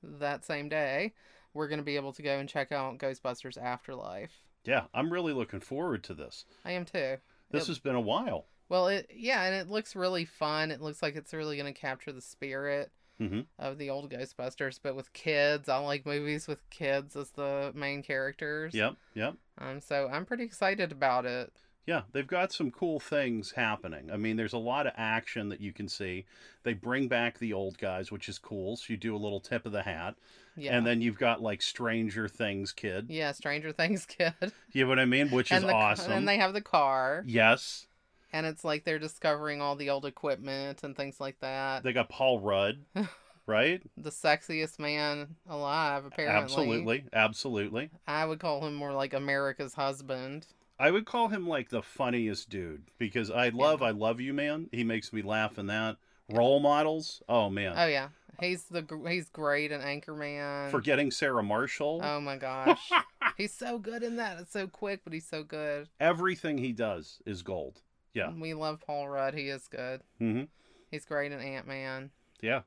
[0.01, 1.13] that same day
[1.53, 4.43] we're going to be able to go and check out Ghostbusters Afterlife.
[4.65, 7.17] yeah i'm really looking forward to this I am too.
[7.51, 7.67] this Yep.
[7.67, 10.71] has been a while Well, it yeah, and it looks really fun.
[10.71, 14.79] It looks like it's really going to capture the spirit hmm of the old Ghostbusters,
[14.81, 15.69] but with kids.
[15.69, 18.73] I like movies with kids as the main characters.
[18.73, 21.51] yep yep Um, so I'm pretty excited about it.
[21.85, 24.09] Yeah, they've got some cool things happening.
[24.09, 26.23] I mean, there's a lot of action that you can see.
[26.63, 28.77] They bring back the old guys, which is cool.
[28.77, 30.15] So you do a little tip of the hat.
[30.55, 30.77] Yeah.
[30.77, 33.07] And then you've got like Stranger Things kid.
[33.09, 34.33] yeah, Stranger Things kid.
[34.71, 35.29] You know what I mean?
[35.29, 36.05] Which is the, awesome.
[36.05, 37.85] And then they have the car, yes.
[38.33, 41.83] And it's like they're discovering all the old equipment and things like that.
[41.83, 42.79] They got Paul Rudd,
[43.45, 43.81] right?
[43.95, 46.41] The sexiest man alive, apparently.
[46.43, 47.03] Absolutely.
[47.13, 47.91] Absolutely.
[48.07, 50.47] I would call him more like America's husband.
[50.79, 54.67] I would call him like the funniest dude because I love I Love You Man.
[54.71, 55.97] He makes me laugh in that.
[56.31, 57.21] Role models.
[57.29, 57.73] Oh man.
[57.77, 58.07] Oh yeah,
[58.39, 60.71] he's the he's great in Anchorman.
[60.71, 62.01] Forgetting Sarah Marshall.
[62.03, 62.89] Oh my gosh.
[63.37, 64.39] he's so good in that.
[64.39, 65.89] It's so quick, but he's so good.
[65.99, 67.81] Everything he does is gold.
[68.13, 68.31] Yeah.
[68.31, 69.33] We love Paul Rudd.
[69.33, 70.01] He is good.
[70.21, 70.43] Mm-hmm.
[70.91, 72.11] He's great in Ant Man.
[72.41, 72.61] Yeah.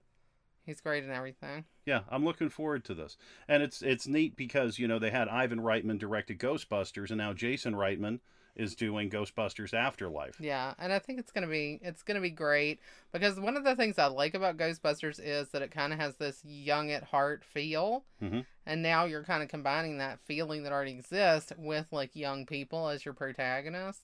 [0.65, 1.65] He's great in everything.
[1.85, 5.29] Yeah, I'm looking forward to this, and it's it's neat because you know they had
[5.29, 8.19] Ivan Reitman directed Ghostbusters, and now Jason Reitman
[8.57, 10.41] is doing Ghostbusters Afterlife.
[10.41, 12.81] Yeah, and I think it's gonna be it's gonna be great
[13.13, 16.17] because one of the things I like about Ghostbusters is that it kind of has
[16.17, 18.45] this young at heart feel, Mhm.
[18.67, 22.89] and now you're kind of combining that feeling that already exists with like young people
[22.89, 24.03] as your protagonists.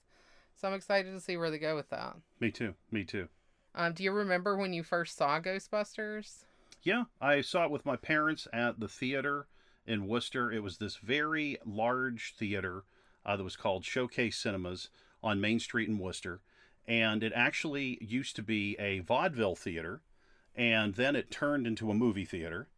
[0.54, 2.16] So I'm excited to see where they go with that.
[2.40, 2.74] Me too.
[2.90, 3.28] Me too.
[3.74, 6.44] Um, do you remember when you first saw Ghostbusters?
[6.82, 9.46] Yeah, I saw it with my parents at the theater
[9.86, 10.52] in Worcester.
[10.52, 12.84] It was this very large theater
[13.24, 14.88] uh, that was called Showcase Cinemas
[15.22, 16.40] on Main Street in Worcester.
[16.86, 20.02] And it actually used to be a vaudeville theater,
[20.56, 22.68] and then it turned into a movie theater,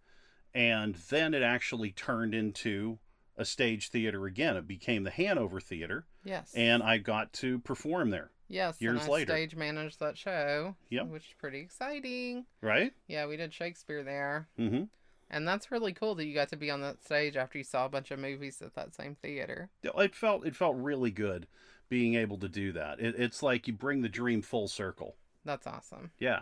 [0.54, 2.98] and then it actually turned into
[3.36, 4.56] a stage theater again.
[4.56, 6.52] It became the Hanover Theater, Yes.
[6.54, 9.32] and I got to perform there, yes, years later.
[9.32, 10.76] stage managed that show.
[10.90, 11.06] Yep.
[11.08, 12.46] Which is pretty exciting.
[12.60, 12.92] right?
[13.08, 14.48] Yeah, we did Shakespeare there.
[14.58, 14.84] Mm-hmm.
[15.30, 17.86] And that's really cool that you got to be on that stage after you saw
[17.86, 19.70] a bunch of movies at that same theater.
[19.82, 21.46] it felt it felt really good
[21.88, 23.00] being able to do that.
[23.00, 25.16] It, it's like you bring the dream full circle.
[25.44, 26.10] That's awesome.
[26.18, 26.40] Yeah,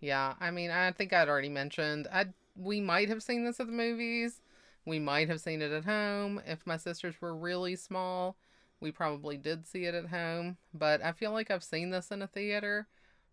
[0.00, 3.66] Yeah, I mean, I think I'd already mentioned I we might have seen this at
[3.66, 4.40] the movies.
[4.86, 6.40] We might have seen it at home.
[6.46, 8.36] If my sisters were really small,
[8.80, 10.58] we probably did see it at home.
[10.74, 12.86] But I feel like I've seen this in a theater,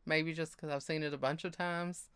[0.05, 2.09] maybe just because I've seen it a bunch of times.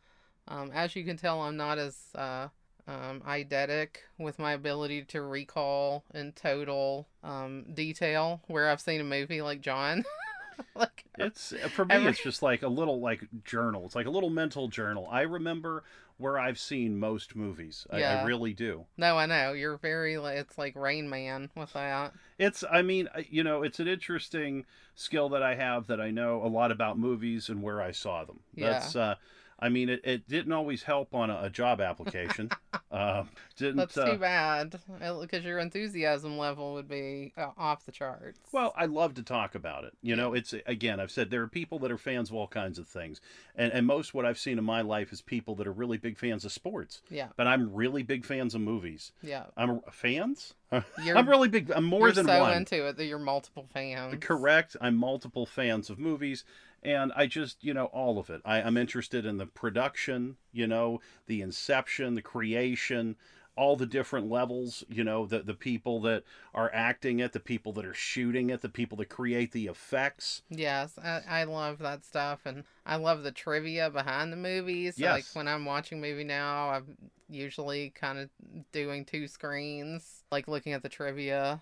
[0.48, 2.48] Um, as you can tell, I'm not as uh,
[2.88, 9.06] um, eidetic with my ability to recall in total um, detail where I've seen a
[9.06, 10.06] movie like John.
[10.76, 11.96] like it's for me.
[11.96, 13.86] Every- It's just like a little like journal.
[13.86, 15.08] It's like a little mental journal.
[15.12, 15.84] I remember
[16.18, 17.86] where I've seen most movies.
[17.92, 18.86] I, I really do.
[18.98, 19.54] No, I know.
[19.54, 22.14] You're very it's like Rain Man with that.
[22.38, 22.64] It's.
[22.70, 26.48] I mean, you know, it's an interesting skill that I have that I know a
[26.48, 28.40] lot about movies and where I saw them.
[28.54, 28.70] Yeah.
[28.70, 28.96] That's.
[28.96, 29.16] Uh,
[29.58, 32.50] I mean, it, it didn't always help on a, a job application.
[32.92, 33.24] uh,
[33.56, 33.78] didn't.
[33.78, 34.80] That's uh, too bad
[35.22, 38.40] because your enthusiasm level would be uh, off the charts.
[38.52, 39.94] Well, I love to talk about it.
[40.02, 42.78] You know, it's again, I've said there are people that are fans of all kinds
[42.78, 43.22] of things,
[43.56, 46.18] and and most what I've seen in my life is people that are really big
[46.18, 47.02] fans of sports.
[47.10, 49.14] yeah, But I'm really big fans of movies.
[49.22, 49.46] yeah.
[49.56, 50.54] I'm fans.
[51.04, 51.72] You're I'm really big.
[51.72, 52.58] I'm more you're than so one.
[52.58, 54.18] into it that you're multiple fans.
[54.20, 54.76] Correct.
[54.82, 56.44] I'm multiple fans of movies,
[56.86, 58.42] and I just, you know, all of it.
[58.46, 63.16] I, I'm interested in the production, you know, the inception, the creation,
[63.58, 67.74] all the different levels, you know, the the people that are acting it, the people
[67.74, 70.42] that are shooting it, the people that create the effects.
[70.50, 74.96] Yes, I, I love that stuff, and I love the trivia behind the movies.
[74.98, 75.12] yes.
[75.12, 76.98] Like when I'm watching a movie now, I'm
[77.30, 78.30] usually kind of
[78.72, 81.62] doing two screens, like looking at the trivia,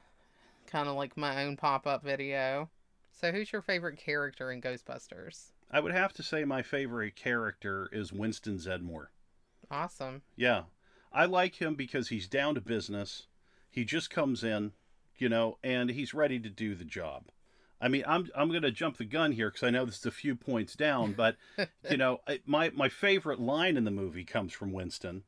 [0.67, 2.69] kind of like my own pop up video.
[3.23, 5.51] So, who's your favorite character in Ghostbusters?
[5.71, 9.07] I would have to say my favorite character is Winston Zeddemore.
[9.71, 10.23] Awesome.
[10.35, 10.63] Yeah.
[11.09, 13.27] I like him because he's down to business.
[13.71, 14.73] He just comes in,
[15.17, 17.29] you know, and he's ready to do the job.
[17.79, 20.05] I mean, I'm I'm going to jump the gun here because I know this is
[20.05, 21.37] a few points down, but
[21.89, 25.23] you know, my my favorite line in the movie comes from Winston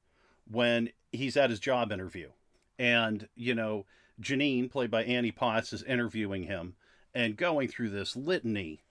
[0.51, 2.31] when he's at his job interview,
[2.77, 3.85] and you know,
[4.21, 6.75] Janine, played by Annie Potts, is interviewing him
[7.15, 8.81] and going through this litany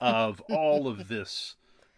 [0.00, 1.54] of all of this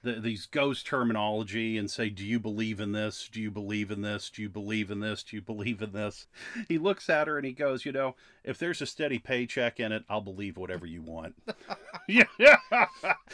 [0.07, 3.29] the, these ghost terminology and say, Do you believe in this?
[3.31, 4.31] Do you believe in this?
[4.31, 5.23] Do you believe in this?
[5.25, 6.27] Do you believe in this?
[6.69, 9.93] He looks at her and he goes, You know, if there's a steady paycheck in
[9.93, 11.35] it, I'll believe whatever you want.
[12.09, 12.57] yeah,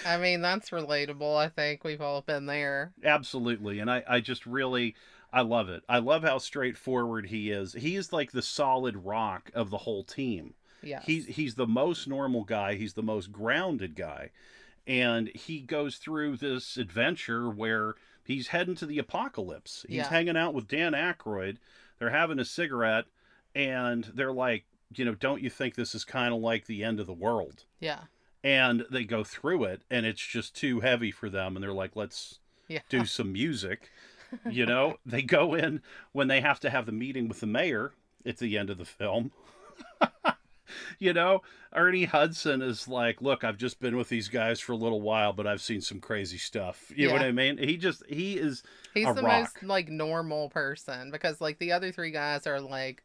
[0.07, 1.37] I mean, that's relatable.
[1.37, 2.93] I think we've all been there.
[3.05, 3.81] absolutely.
[3.81, 4.95] And I, I just really,
[5.31, 5.83] I love it.
[5.91, 7.75] I love how straightforward he is.
[7.75, 10.55] He is like the solid rock of the whole team.
[10.83, 11.05] Yes.
[11.07, 12.75] He's he's the most normal guy.
[12.75, 14.31] He's the most grounded guy,
[14.87, 19.85] and he goes through this adventure where he's heading to the apocalypse.
[19.89, 20.09] He's Yeah.
[20.09, 21.57] hanging out with Dan Aykroyd.
[21.99, 23.05] They're having a cigarette,
[23.55, 24.65] and they're like,
[24.95, 27.65] you know, don't you think this is kind of like the end of the world?
[27.81, 28.01] yeah.
[28.45, 31.95] And they go through it, and it's just too heavy for them, and they're like,
[31.95, 32.81] let's Yeah.
[32.89, 33.91] do some music.
[34.51, 37.93] You know, they go in when they have to have the meeting with the mayor
[38.25, 39.31] at the end of the film.
[40.99, 44.77] you know, Ernie Hudson is like, "Look, I've just been with these guys for a
[44.77, 47.59] little while, but I've seen some crazy stuff." You know what I mean?
[47.59, 48.63] He just he is
[48.95, 49.41] He's the rock.
[49.41, 53.03] most like normal person because like the other three guys are like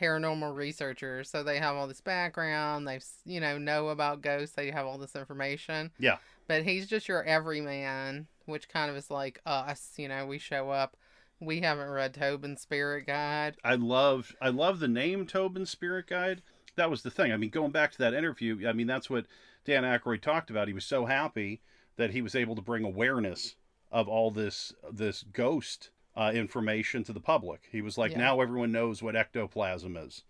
[0.00, 2.86] paranormal researchers, so they have all this background.
[2.86, 4.54] They've you know know about ghosts.
[4.54, 5.90] They have all this information.
[5.98, 6.16] Yeah.
[6.46, 9.92] But he's just your everyman, which kind of is like us.
[9.96, 10.96] You know, we show up.
[11.40, 13.56] We haven't read Tobin's Spirit Guide.
[13.62, 16.42] I love I love the name Tobin Spirit Guide.
[16.78, 17.32] That was the thing.
[17.32, 19.26] I mean, going back to that interview, I mean that's what
[19.64, 20.68] Dan Aykroyd talked about.
[20.68, 21.60] He was so happy
[21.96, 23.56] that he was able to bring awareness
[23.92, 27.68] of all this this ghost uh, information to the public.
[27.70, 28.18] He was like, Yeah.
[28.18, 30.24] now everyone knows what ectoplasm is,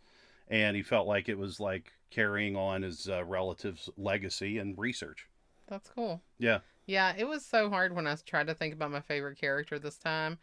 [0.48, 5.28] and he felt like it was like carrying on his uh, relative's legacy and research.
[5.68, 6.22] That's cool.
[6.38, 6.60] Yeah.
[6.86, 9.98] Yeah, it was so hard when I tried to think about my favorite character this
[9.98, 10.38] time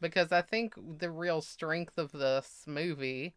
[0.00, 3.34] because I think the real strength of this movie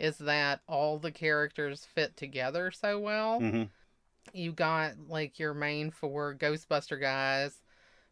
[0.00, 3.40] is that all the characters fit together so well.
[3.40, 3.62] hmm
[4.32, 7.62] You got like your main four Ghostbuster guys.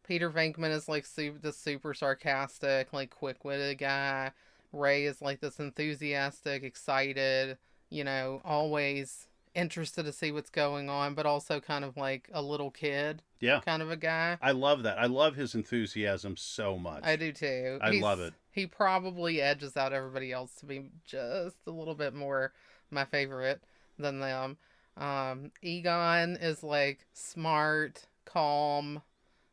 [0.07, 4.33] Peter Venkman is like super, the super sarcastic, like quick witted guy.
[4.72, 7.59] Ray is like this enthusiastic, excited,
[7.90, 12.40] you know, always interested to see what's going on, but also kind of like a
[12.42, 13.61] little kid Yeah.
[13.61, 14.38] kind of a guy.
[14.40, 14.98] I love that.
[14.98, 17.05] I love his enthusiasm so much.
[17.05, 17.79] I do too.
[17.81, 18.35] I love it.
[18.59, 22.53] He probably edges out everybody else to be just a little bit more
[22.90, 23.62] my favorite
[24.01, 24.57] than them.
[24.97, 29.03] Um, Egon is like smart, calm,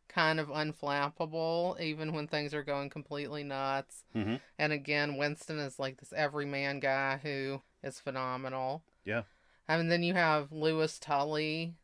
[0.08, 4.06] kind of unflappable, even when things are going completely nuts.
[4.16, 4.42] Mhm.
[4.58, 8.82] And again, Winston is like this everyman guy who is phenomenal.
[9.04, 9.24] Yeah.
[9.68, 11.76] And then you have Louis Tully,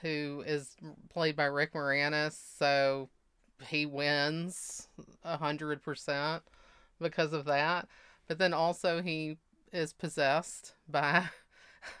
[0.00, 0.74] who is
[1.10, 3.10] played by Rick Moranis, so
[3.68, 4.88] he wins
[5.22, 6.42] a hundred percent
[7.02, 7.88] because of that.
[8.28, 9.36] But then also he
[9.72, 11.24] is possessed by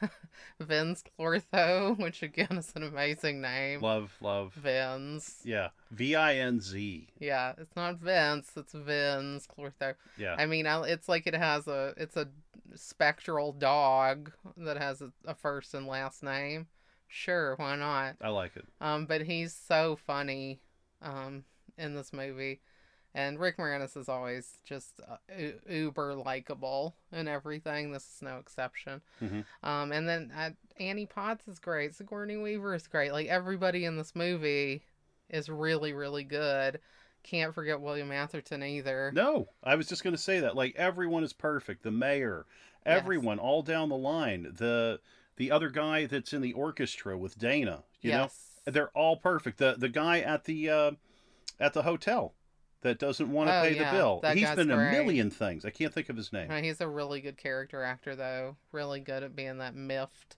[0.60, 3.80] Vinz Clortho, which again is an amazing name.
[3.80, 4.52] Love, love.
[4.54, 5.40] Vince.
[5.44, 5.68] Yeah.
[5.90, 7.08] V I N Z.
[7.18, 9.94] Yeah, it's not Vince, it's Vinz Clortho.
[10.16, 10.36] Yeah.
[10.38, 12.28] I mean, I- it's like it has a it's a
[12.74, 16.68] spectral dog that has a, a first and last name.
[17.08, 18.14] Sure, why not?
[18.22, 18.64] I like it.
[18.80, 20.60] Um, but he's so funny,
[21.02, 21.44] um,
[21.76, 22.60] in this movie,
[23.14, 27.92] and Rick Moranis is always just uh, u- uber likable and everything.
[27.92, 29.00] This is no exception.
[29.20, 29.44] Mhm.
[29.62, 31.94] Um, and then uh, Annie Potts is great.
[31.94, 33.12] Sigourney Weaver is great.
[33.12, 34.82] Like everybody in this movie
[35.30, 36.80] is really really good.
[37.22, 39.12] Can't forget William Atherton either.
[39.14, 40.56] No, I was just going to say that.
[40.56, 41.82] Like everyone is perfect.
[41.84, 42.46] The mayor,
[42.84, 42.98] Yes.
[42.98, 44.54] everyone, all down the line.
[44.58, 44.98] The
[45.36, 47.84] the other guy that's in the orchestra with Dana.
[48.00, 48.60] You yes.
[48.66, 49.58] know, they're all perfect.
[49.58, 50.90] The the guy at the uh,
[51.60, 52.34] at the hotel
[52.82, 54.20] that doesn't want to Oh, pay yeah, the bill.
[54.34, 55.64] He's been in a million things.
[55.64, 56.50] I can't think of his name.
[56.50, 58.56] Uh, he's a really good character actor, though.
[58.72, 60.36] Really good at being that miffed,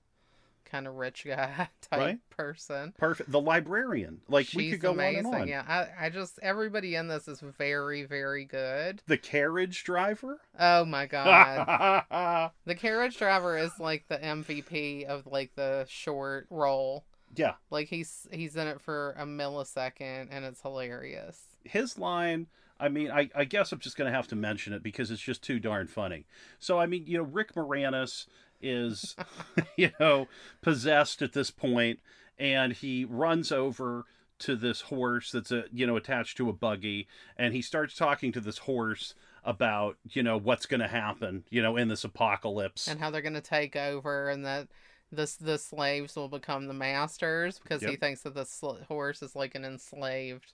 [0.65, 2.19] kind of rich guy type Right.
[2.31, 2.93] person.
[2.99, 3.31] Perfect.
[3.31, 4.21] The librarian.
[4.29, 5.27] Like we She's could go amazing.
[5.27, 5.49] on and on.
[5.49, 9.03] Yeah, I, I just everybody in this is very, very good.
[9.07, 10.41] The carriage driver.
[10.59, 17.05] Oh my god, the carriage driver is like the MVP of like the short role.
[17.37, 17.55] yeah.
[17.71, 21.39] Like he's he's in it for a millisecond, and it's hilarious.
[21.65, 22.47] His line
[22.79, 25.23] i mean I, I guess i'm just going to have to mention it because it's
[25.23, 26.27] just too darn funny.
[26.59, 28.27] So i mean you know rick moranis
[28.61, 29.17] is
[29.77, 30.29] you know
[30.63, 32.01] possessed at this point
[32.39, 34.05] and he runs over
[34.41, 37.07] to this horse that's a you know attached to a buggy
[37.39, 41.63] and he starts talking to this horse about you know what's going to happen you
[41.63, 42.89] know in this apocalypse.
[42.89, 44.69] And how they're going to take over and that
[45.13, 49.37] this the slaves will become the masters because he thinks that the sl- horse is
[49.37, 50.53] like an enslaved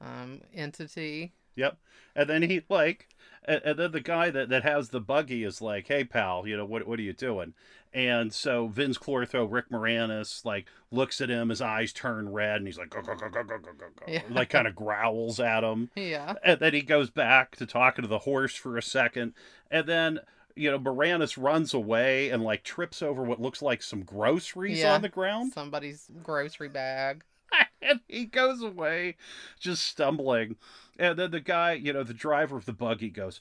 [0.00, 1.32] um, entity.
[1.54, 1.78] Yep.
[2.14, 3.08] And then he like,
[3.44, 6.56] and, and then the guy that, that has the buggy is like, "Hey pal, you
[6.56, 6.86] know what?
[6.86, 7.54] What are you doing?"
[7.94, 12.66] And so Vinz Clortho, Rick Moranis, like looks at him, his eyes turn red, and
[12.66, 14.12] he's like, go, go, go, go, go, go, go, go.
[14.12, 14.20] Yeah.
[14.28, 15.90] like kind of growls at him.
[15.94, 16.34] Yeah.
[16.44, 19.32] And then he goes back to talking to the horse for a second,
[19.70, 20.20] and then.
[20.58, 24.94] You know, Moranis runs away and like trips over what looks like some groceries Yeah.
[24.94, 25.52] on the ground.
[25.52, 27.24] Somebody's grocery bag.
[27.82, 29.16] and he goes away
[29.58, 30.56] just stumbling.
[30.98, 33.40] And then the guy you know the driver of the buggy goes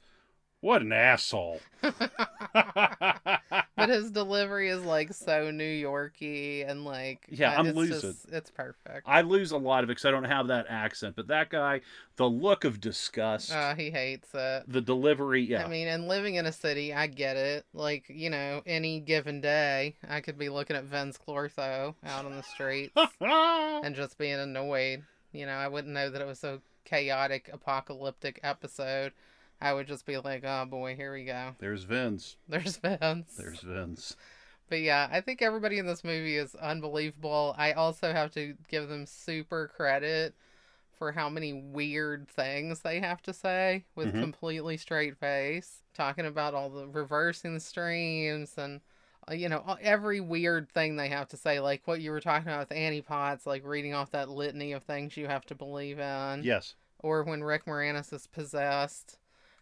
[0.62, 1.62] what an asshole
[3.78, 8.02] But his delivery is like so New Yorky and like Yeah, I'm it's losing.
[8.12, 9.04] just- it's perfect.
[9.08, 11.82] i lose a lot of it because i don't have that accent but that guy
[12.16, 14.64] the look of disgust Uh, he hates it.
[14.68, 17.66] the delivery yeah I mean, and living in a city, I get it.
[17.74, 22.36] Like, you know, any given day, I could be looking at Vinz Clortho out on
[22.36, 25.04] the streets and just being annoyed.
[25.34, 29.12] You know, I wouldn't know that it was a chaotic, apocalyptic episode.
[29.62, 31.56] I would just be like, oh boy, here we go.
[31.60, 33.34] there's vince There's Vince.
[33.38, 34.16] there's vince
[34.70, 37.56] But yeah, I think everybody in this movie is unbelievable.
[37.58, 40.36] I also have to give them super credit
[40.98, 44.22] for how many weird things they have to say with Mhm.
[44.22, 48.82] completely straight face, talking about all the reversing the streams and
[49.30, 52.48] uh, you know every weird thing they have to say, like what you were talking
[52.48, 56.00] about with Annie Potts, like reading off that litany of things you have to believe
[56.00, 59.18] in yes or when Rick Moranis is possessed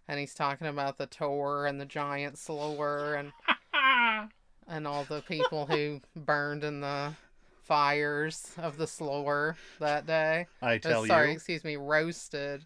[0.07, 3.31] and he's talking about the Tor and the giant Sloar and
[4.67, 7.13] and all the people who burned in the
[7.63, 10.47] fires of the Sloar that day.
[10.61, 11.33] I Uh, tell sorry, you.
[11.33, 12.65] excuse me, roasted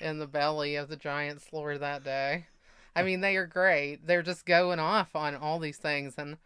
[0.00, 2.46] in the belly of the giant Sloar that day.
[2.94, 4.06] I mean, they are great.
[4.06, 6.14] They're just going off on all these things.
[6.16, 6.38] And,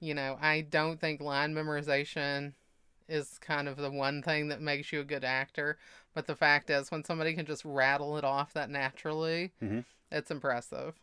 [0.00, 2.52] you know, I don't think line memorization
[3.10, 5.78] is kind of the one thing that makes you a good actor.
[6.14, 9.84] But the fact is, when somebody can just rattle it off that naturally, Mhm.
[10.10, 10.94] it's impressive.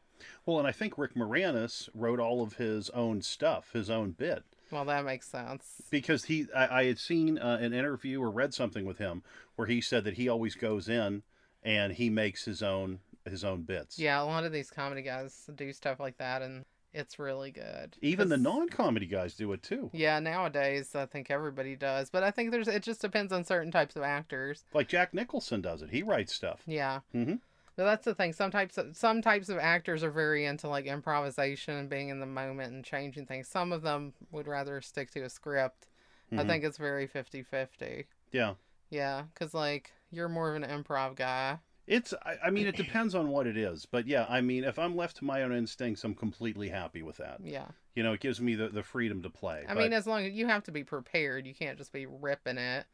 [0.45, 4.43] Well, and I think Rick Moranis wrote all of his own stuff, his own bit.
[4.71, 5.81] Well, that makes sense.
[5.89, 9.23] because he I, I had seen uh, an interview or read something with him
[9.55, 11.23] where he said that he always goes in
[11.63, 13.97] and he makes his own his own bits.
[13.99, 16.65] Yeah, a lot of these comedy guys do stuff like that, and
[16.97, 17.95] it's really good.
[18.01, 19.89] Even the non-comedy guys do it too.
[19.93, 23.71] Yeah, nowadays I think everybody does, but I think there's it just depends on certain
[23.71, 24.63] types of actors.
[24.73, 25.89] Like Jack Nicholson does it.
[25.91, 26.61] He writes stuff.
[26.65, 27.01] Yeah.
[27.13, 27.39] Mhm.
[27.75, 28.33] But that's the thing.
[28.33, 32.19] Some types of some types of actors are very into like improvisation and being in
[32.19, 33.47] the moment and changing things.
[33.47, 35.87] Some of them would rather stick to a script.
[36.31, 36.47] I Mhm.
[36.47, 38.05] think it's very 50-50.
[38.31, 38.55] Yeah.
[38.89, 41.59] Yeah, cuz like you're more of an improv guy.
[41.87, 43.85] It's I, I mean it depends on what it is.
[43.85, 47.17] But yeah, I mean if I'm left to my own instincts, I'm completely happy with
[47.17, 47.39] that.
[47.43, 47.65] Yeah.
[47.95, 49.63] You know, it gives me the, the freedom to play.
[49.67, 52.05] I But- mean, as long as you have to be prepared, you can't just be
[52.05, 52.85] ripping it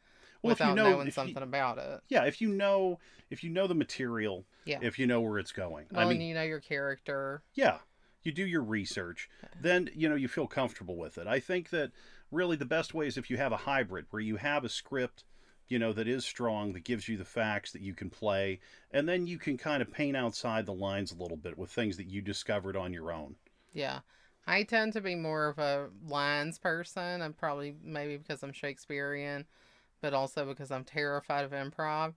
[0.42, 2.00] Well, if you without know- knowing if you- something about it.
[2.08, 2.98] yeah, if you know
[3.30, 4.78] if you know the material, Yeah.
[4.80, 5.86] if you know where it's going.
[5.90, 7.42] Well, I mean and you know your character.
[7.54, 7.78] Yeah,
[8.22, 9.28] you do your research,
[9.60, 11.26] then you know you feel comfortable with it.
[11.26, 11.90] I think that
[12.30, 15.24] really the best way is if you have a hybrid where you have a script,
[15.68, 18.60] you know, that is strong, that gives you the facts that you can play,
[18.90, 21.96] and then you can kind of paint outside the lines a little bit with things
[21.96, 23.36] that you discovered on your own.
[23.72, 24.00] Yeah.
[24.46, 27.22] I tend to be more of a lines person.
[27.22, 29.46] I'm probably maybe because I'm Shakespearean,
[30.02, 32.14] but also because I'm terrified of improv.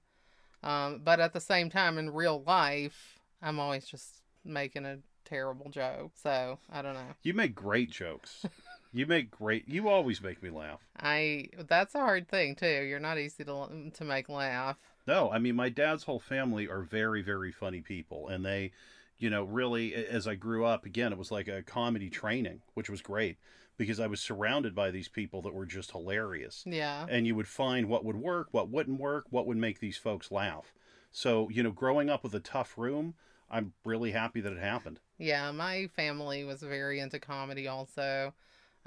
[0.64, 5.70] Um, but at the same time, in real life, I'm always just making a terrible
[5.70, 6.12] joke.
[6.22, 7.16] So I don't know.
[7.24, 8.45] You make great jokes.
[8.93, 9.67] you make great.
[9.67, 10.81] You always make me laugh.
[10.99, 12.83] I that's a hard thing too.
[12.83, 14.77] You're not easy to to make laugh.
[15.05, 18.71] No, I mean my dad's whole family are very very funny people and they
[19.17, 22.89] you know really as I grew up again it was like a comedy training which
[22.89, 23.38] was great
[23.77, 27.05] because I was surrounded by these people that were just hilarious Yeah.
[27.09, 30.31] and you would find what would work, what wouldn't work, what would make these folks
[30.31, 30.73] laugh.
[31.11, 33.13] So, you know, growing up with a tough room,
[33.51, 34.99] I'm really happy that it happened.
[35.19, 38.33] Yeah, my family was very into comedy also.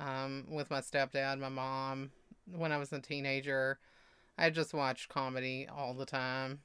[0.01, 2.11] Um, with my stepdad, my mom.
[2.53, 3.79] When I was a teenager,
[4.39, 6.61] I just watched comedy all the time,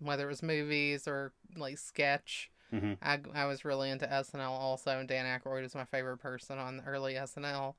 [0.00, 2.50] whether it was movies or like sketch.
[2.70, 6.58] hmm I, I was really into SNL also, and Dan Aykroyd is my favorite person
[6.58, 7.74] on the early SNL.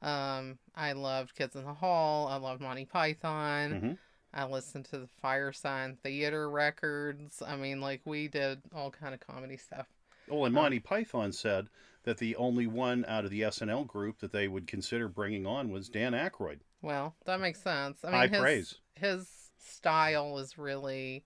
[0.00, 2.28] Um, I loved Kids in the Hall.
[2.28, 3.80] I loved Monty Python.
[3.80, 3.92] hmm
[4.34, 7.42] I listened to the Firesign Theatre records.
[7.46, 9.86] I mean, like we did all kind of comedy stuff.
[10.30, 11.68] Oh, and Monty Python said
[12.06, 15.70] that the only one out of the SNL group that they would consider bringing on
[15.70, 16.60] was Dan Aykroyd.
[16.80, 17.98] Well, that makes sense.
[18.04, 18.74] I mean, High his, praise.
[18.94, 19.28] His
[19.58, 21.24] style is really.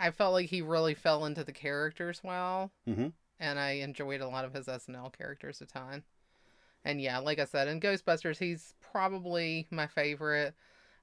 [0.00, 3.08] I felt like he really fell into the characters well, hmm
[3.42, 6.02] and I enjoyed a lot of his SNL characters a ton.
[6.84, 10.54] And yeah, like I said, in Ghostbusters, he's probably my favorite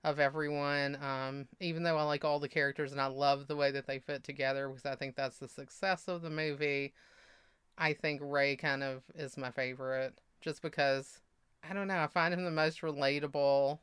[0.04, 1.00] of everyone.
[1.02, 3.98] Um, even though I like all the characters and I love the way that they
[3.98, 6.94] fit together because I think that's the success of the movie.
[7.78, 11.20] I think Ray kind of is my favorite just because
[11.70, 13.80] I don't know, I find him the most relatable.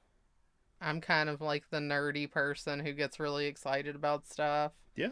[0.80, 5.10] I'm kind of like the nerdy person who gets really excited about stuff Yeah.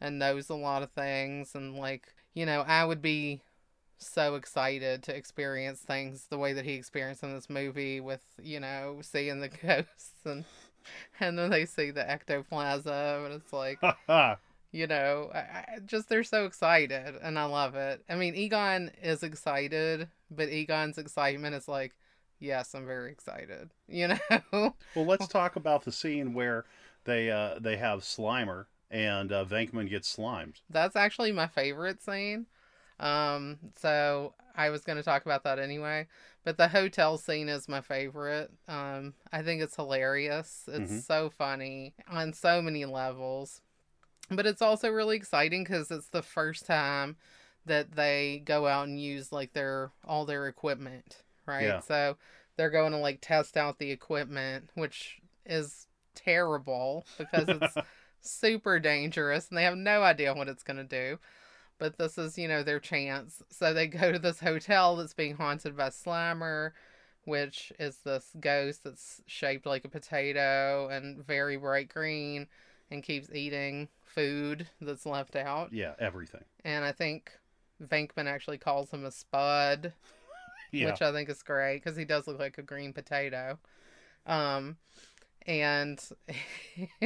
[0.00, 3.40] and knows a lot of things and like you know i would be
[3.96, 8.58] so excited to experience things the way that he experienced in this movie with you
[8.60, 10.44] know seeing the ghosts and
[11.20, 12.92] and then they see the ectoplasm
[13.24, 13.78] and it's like
[14.74, 18.90] you know I, I just they're so excited and i love it i mean egon
[19.02, 21.92] is excited but egon's excitement is like
[22.40, 26.64] yes i'm very excited you know well, let's talk about the scene where
[27.04, 30.60] they uh, they have Slimer and uh, Venkman gets slimed.
[30.70, 32.46] That's actually my favorite scene.
[33.00, 36.06] Um, so I was going to talk about that anyway.
[36.44, 38.50] But the hotel scene is my favorite.
[38.68, 40.68] Um, I think it's hilarious.
[40.68, 41.02] It's Mhm.
[41.06, 43.60] so funny on so many levels.
[44.30, 47.16] But it's also really exciting because it's the first time
[47.66, 51.64] that they go out and use like their all their equipment, right?
[51.64, 51.80] Yeah.
[51.80, 52.16] So
[52.56, 57.74] they're going to like test out the equipment, which is terrible because it's
[58.20, 61.18] super dangerous and they have no idea what it's going to do.
[61.78, 63.42] But this is, you know, their chance.
[63.50, 66.70] So they go to this hotel that's being haunted by Slimer,
[67.24, 72.46] which is this ghost that's shaped like a potato and very bright green
[72.90, 75.72] and keeps eating food that's left out.
[75.72, 76.44] Yeah, everything.
[76.64, 77.32] And I think
[77.82, 79.92] Venkman actually calls him a spud.
[80.72, 80.90] Yeah.
[80.90, 83.60] which I think is great because he does look like a green potato.
[84.26, 84.76] Um,
[85.46, 86.00] and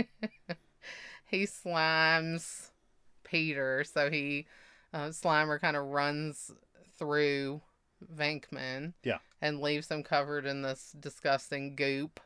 [1.26, 2.70] he slimes
[3.24, 4.46] Peter, so he
[4.94, 6.50] uh, Slimer kind of runs
[6.98, 7.61] through
[8.16, 9.18] Venkman, Yeah.
[9.42, 12.20] and leaves him covered in this disgusting goop.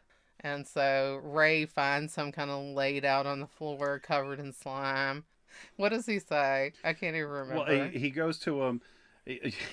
[0.44, 5.24] And so Ray finds him kind of laid out on the floor, covered in slime.
[5.76, 6.72] What does he say?
[6.82, 7.64] I can't even remember.
[7.64, 8.80] Well, he, he goes to him.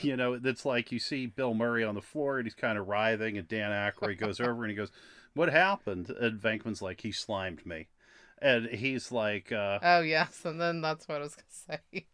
[0.01, 2.88] You know, it's like you see Bill Murray on the floor and he's kind of
[2.88, 4.91] writhing, and Dan Aykroyd goes over and he goes,
[5.34, 7.88] "What happened?" And Venkman's like, "He slimed me,"
[8.39, 12.05] and he's like, uh, Oh yes, and then that's what I was gonna say.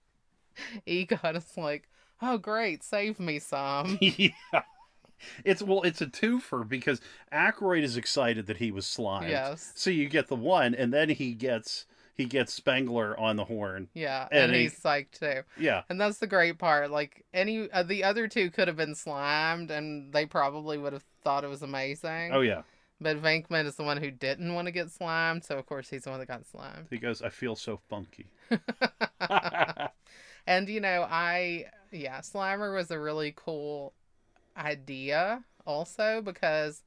[0.85, 1.89] Egon is like,
[2.21, 4.29] "Oh great, save me some." "Yeah."
[5.43, 7.01] It's well, it's a twofer because
[7.31, 9.29] Aykroyd is excited that he was slimed.
[9.29, 13.43] yes, So you get the one, and then he gets he gets Spengler on the
[13.45, 13.89] horn.
[13.93, 15.41] yeah, And and, he- he's psyched too.
[15.59, 16.89] Yeah, And that's the great part.
[16.89, 21.03] Like any uh, the other two could have been slimed, and they probably would have
[21.23, 22.31] thought it was amazing.
[22.33, 22.61] oh yeah.
[23.01, 26.03] But Venkman is the one who didn't want to get slimed, so of course he's
[26.05, 26.87] the one that got slimed.
[26.89, 28.27] He goes, "I feel so funky."
[30.47, 33.93] and you know, I yeah, Slimer was a really cool
[34.57, 36.83] idea also because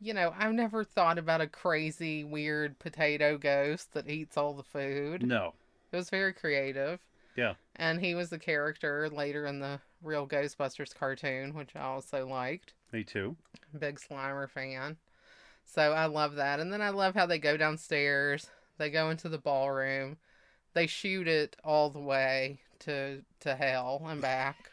[0.00, 4.62] you know, I've never thought about a crazy weird potato ghost that eats all the
[4.62, 5.24] food.
[5.24, 5.54] no,
[5.90, 7.00] It was very creative.
[7.36, 7.54] Yeah.
[7.76, 12.74] And he was the character later in the real Ghostbusters cartoon, which I also liked.
[12.92, 13.36] me too.
[13.76, 14.96] Big Slimer fan.
[15.64, 16.60] So I love that.
[16.60, 20.16] And then I love how they go downstairs, they go into the ballroom,
[20.74, 24.70] they shoot it all the way to to hell and back.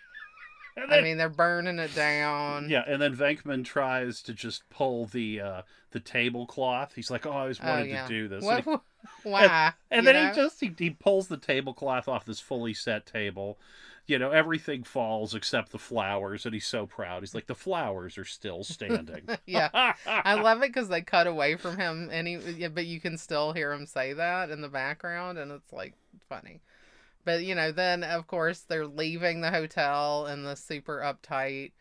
[0.77, 2.69] And I mean, they're burning it down.
[2.69, 5.61] Yeah, and then Venkman tries to just pull the uh,
[5.91, 6.93] the tablecloth.
[6.95, 8.03] He's like, "Oh, I always Oh, wanted yeah.
[8.05, 8.79] to do this." What, and
[9.23, 9.73] he- why?
[9.89, 10.29] and You then know?
[10.31, 13.57] he just he, he pulls the tablecloth off this fully set table.
[14.07, 17.21] You know, everything falls except the flowers, and he's so proud.
[17.23, 19.69] He's like, "The flowers are still standing." yeah.
[20.05, 23.17] I love it because they cut away from him, and he, yeah, but you can
[23.17, 25.93] still hear him say that in the background, and it's like
[26.29, 26.59] funny.
[27.25, 31.71] But you know, then of course they're leaving the hotel, and the super uptight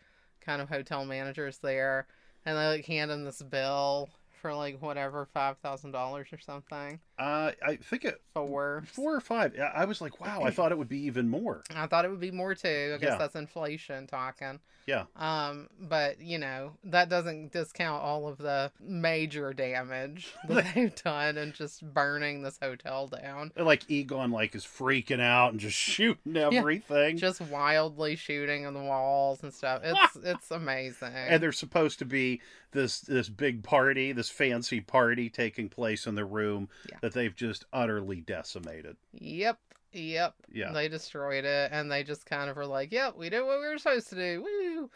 [0.40, 2.06] kind of hotel manager's there,
[2.44, 4.10] and they like hand him this bill
[4.44, 9.20] for like whatever five thousand dollars or something Uh, I think it four, four or
[9.20, 9.54] five.
[9.58, 11.62] I was like, "Wow!" I thought it would be even more.
[11.74, 12.92] I thought it would be more too.
[12.94, 14.58] I guess that's inflation talking.
[14.86, 15.04] Yeah.
[15.16, 21.38] Um, but you know that doesn't discount all of the major damage that they've done
[21.38, 23.52] and just burning this hotel down.
[23.56, 27.16] Like Egon, like is freaking out and just shooting everything.
[27.16, 29.82] Just wildly shooting on the walls and stuff.
[29.84, 31.14] It's it's amazing.
[31.14, 32.40] and they're supposed to be
[32.74, 36.98] this this big party, this fancy party taking place in the room Yeah.
[37.00, 38.96] that they've just utterly decimated.
[39.12, 39.58] yep,
[39.92, 40.34] yep.
[40.52, 40.72] Yeah.
[40.72, 43.66] They destroyed it, and they just kind of were like, "Yep, we did what we
[43.68, 44.90] were supposed to do." Woo!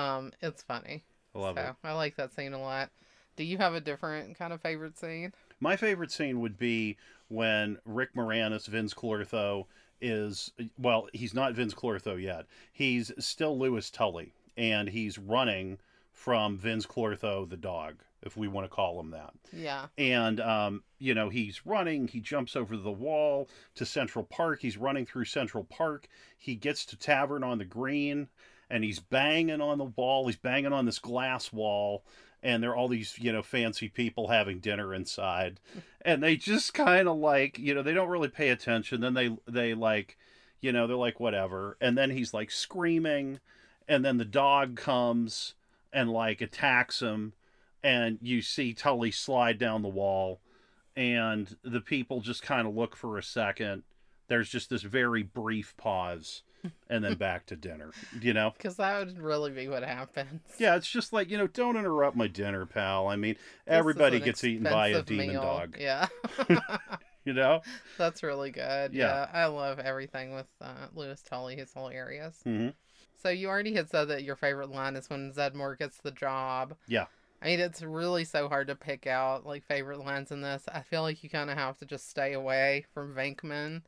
[0.00, 1.04] Um, it's funny.
[1.34, 1.74] I love so it.
[1.84, 2.90] I like that scene a lot.
[3.36, 5.32] Do you have a different kind of favorite scene?
[5.60, 6.96] My favorite scene would be
[7.28, 9.66] when Rick Moranis, Vinz Clortho,
[10.00, 12.46] is well, he's not Vinz Clortho yet.
[12.72, 15.78] He's still Louis Tully, and he's running
[16.14, 19.34] from Vinz Clortho, the dog, if we want to call him that.
[19.52, 19.86] Yeah.
[19.98, 24.78] and um, you know he's running he jumps over the wall to central park he's
[24.78, 26.08] running through central park
[26.38, 28.28] he gets to tavern on the green
[28.70, 32.04] and he's banging on the wall he's banging on this glass wall
[32.42, 35.60] and there are all these you know fancy people having dinner inside
[36.02, 39.36] and they just kind of like you know they don't really pay attention then they
[39.46, 40.16] they like
[40.60, 43.38] you know they're like whatever and then he's like screaming
[43.86, 45.54] and then the dog comes
[45.94, 47.32] and like attacks him
[47.82, 50.40] and you see Tully slide down the wall,
[50.96, 53.82] and the people just kind of look for a second.
[54.28, 56.42] There's just this very brief pause,
[56.88, 57.90] and then back to dinner.
[58.18, 58.52] You know?
[58.56, 60.40] Because that would really be what happens.
[60.58, 63.06] Yeah, it's just like you know, don't interrupt my dinner, pal.
[63.06, 65.42] I mean, This everybody gets eaten by a demon meal.
[65.42, 65.76] dog.
[65.78, 66.06] Yeah.
[67.24, 67.62] You know?
[67.96, 68.92] That's really good.
[68.92, 69.26] Yeah.
[69.26, 69.28] Yeah.
[69.32, 71.56] I love everything with uh, Louis Tully.
[71.56, 72.38] He's hilarious.
[72.44, 72.68] hmm
[73.22, 76.74] So you already had said that your favorite line is when Zeddemore gets the job.
[76.86, 77.06] Yeah.
[77.42, 80.64] I mean, it's really so hard to pick out like favorite lines in this.
[80.72, 83.82] I feel like you kind of have to just stay away from Venkman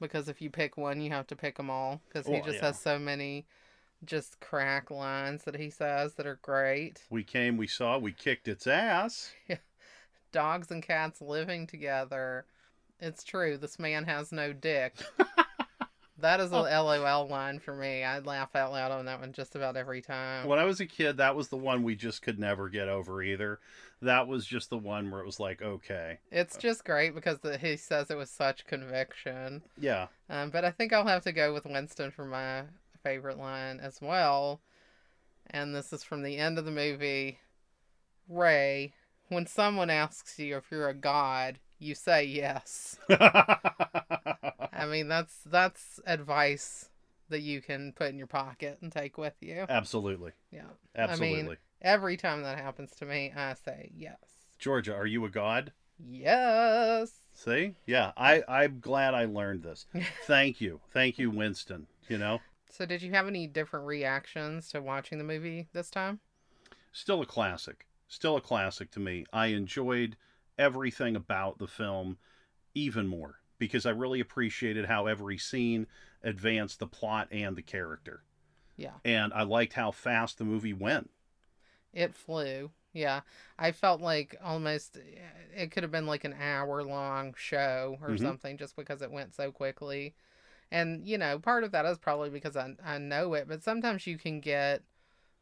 [0.00, 2.56] because if you pick one, you have to pick them all because he Well, just
[2.58, 2.66] yeah.
[2.66, 3.46] has so many
[4.04, 7.02] just crack lines that he says that are great.
[7.10, 9.32] We came, we saw, we kicked its ass.
[10.32, 12.44] Dogs and cats living together.
[13.00, 13.56] It's true.
[13.56, 14.94] This man has no dick.
[16.18, 18.04] that is a LOL line for me.
[18.04, 20.46] I laugh out loud on that one just about every time.
[20.46, 23.22] When I was a kid, that was the one we just could never get over
[23.22, 23.58] either.
[24.02, 27.56] That was just the one where it was like, okay, It's just great because the,
[27.58, 29.62] he says it with such conviction.
[29.80, 32.64] yeah, Um, but I think I'll have to go with Winston for my
[33.02, 34.60] favorite line as well.
[35.50, 37.38] and this is from the end of the movie.
[38.28, 38.94] Ray,
[39.28, 42.96] when someone asks you if you're a god, you say yes.
[44.84, 46.90] I mean, that's that's advice
[47.30, 49.64] that you can put in your pocket and take with you.
[49.68, 50.32] Absolutely.
[50.52, 50.66] Yeah.
[50.94, 51.56] Absolutely.
[51.80, 54.18] Every time that happens to me, I say yes.
[54.58, 55.72] Georgia, are you a god?
[55.98, 57.12] Yes.
[57.32, 57.74] See?
[57.86, 59.86] Yeah, I, I'm glad I learned this.
[60.26, 60.80] Thank you.
[60.92, 61.86] Thank you, Winston.
[62.08, 62.40] You know?
[62.70, 66.20] So, did you have any different reactions to watching the movie this time?
[66.92, 67.86] Still a classic.
[68.06, 69.24] Still a classic to me.
[69.32, 70.16] I enjoyed
[70.58, 72.18] everything about the film
[72.74, 75.86] even more because I really appreciated how every scene
[76.22, 78.22] advanced the plot and the character.
[78.76, 78.94] Yeah.
[79.04, 81.10] And I liked how fast the movie went.
[81.92, 82.70] It flew.
[82.92, 83.20] Yeah.
[83.58, 84.98] I felt like almost
[85.54, 88.20] it could have been like an hour long show or Mhm.
[88.20, 90.14] something just because it went so quickly.
[90.70, 94.06] And, you know, part of that is probably because I, I know it, but sometimes
[94.06, 94.82] you can get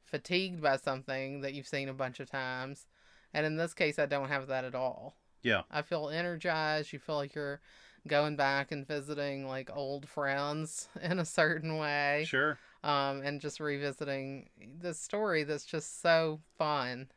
[0.04, 2.86] fatigued by something that you've seen a bunch of times.
[3.32, 5.16] And in this case, I don't have that at all.
[5.42, 5.62] Yeah.
[5.70, 6.92] I feel energized.
[6.92, 7.60] You feel like you're
[8.06, 12.58] going back and visiting like old friends in a certain way Sure.
[12.82, 14.48] um, and just revisiting
[14.80, 17.08] this story that's just so fun.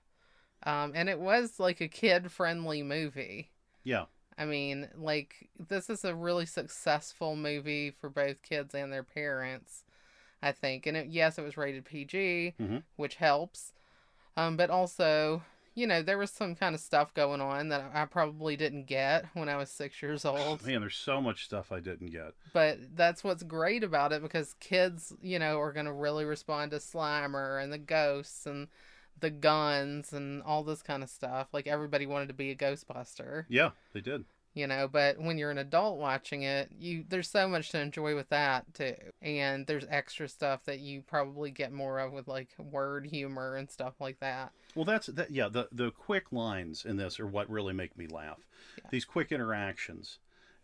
[0.64, 3.52] Um, and it was like a kid friendly movie.
[3.84, 4.06] Yeah.
[4.38, 9.86] I mean, like, this is a really successful movie for both kids and their parents,
[10.42, 10.86] I think.
[10.86, 12.84] And it, yes, it was rated PG, Mhm.
[12.98, 13.74] which helps.
[14.36, 15.44] Um, but also,
[15.76, 19.26] you know, there was some kind of stuff going on that I probably didn't get
[19.34, 22.34] when I was six years oh, old Man, there's so much stuff I didn't get.
[22.54, 26.72] but that's what's great about it because kids, you know, are going to really respond
[26.72, 28.68] to Slimer and the ghosts and
[29.20, 31.48] the guns and all this kind of stuff.
[31.54, 34.26] Like everybody wanted to be a Ghostbuster, Yeah, they did.
[34.54, 38.16] you know, but when you're an adult watching it, you there's so much to enjoy
[38.16, 38.96] with that too.
[39.22, 43.70] And there's extra stuff that you probably get more of with like word humor and
[43.70, 44.52] stuff like that.
[44.76, 45.32] Well, that's that.
[45.32, 48.46] Yeah, the the quick lines in this are what really make me laugh.
[48.78, 48.90] Yeah.
[48.92, 50.20] These quick interactions,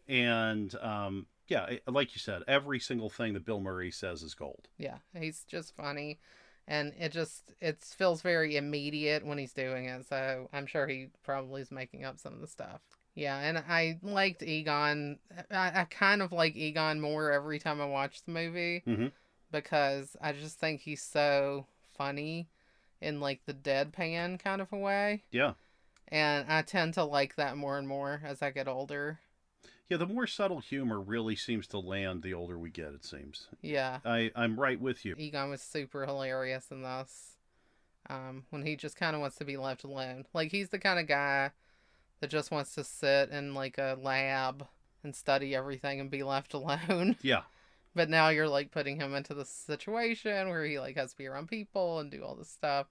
[0.07, 4.67] and um, yeah, like you said, every single thing that Bill Murray says is gold.
[4.77, 6.19] Yeah, he's just funny.
[6.67, 10.07] And it just it feels very immediate when he's doing it.
[10.07, 12.81] So I'm sure he probably is making up some of the stuff.
[13.15, 15.19] Yeah, and I liked Egon.
[15.49, 19.11] I, I kind of like Egon more every time I watch the movie Mhm.
[19.51, 21.65] because I just think he's so
[21.97, 22.47] funny
[23.01, 25.23] in like the deadpan kind of a way.
[25.31, 25.53] Yeah,
[26.07, 29.19] And I tend to like that more and more as I get older.
[29.89, 29.97] yeah.
[29.97, 32.93] The more subtle humor really seems to land the older we get.
[32.93, 33.47] It seems.
[33.61, 33.99] Yeah.
[34.05, 35.15] I I'm right with you.
[35.17, 37.27] Egon was super hilarious in this.
[38.09, 40.25] Um, when he just kind of wants to be left alone.
[40.33, 41.51] Like he's the kind of guy
[42.19, 44.67] that just wants to sit in like a lab
[45.03, 47.15] and study everything and be left alone.
[47.21, 47.41] Yeah,
[47.95, 51.27] but now you're like putting him into the situation where he like has to be
[51.27, 52.87] around people and do all this stuff.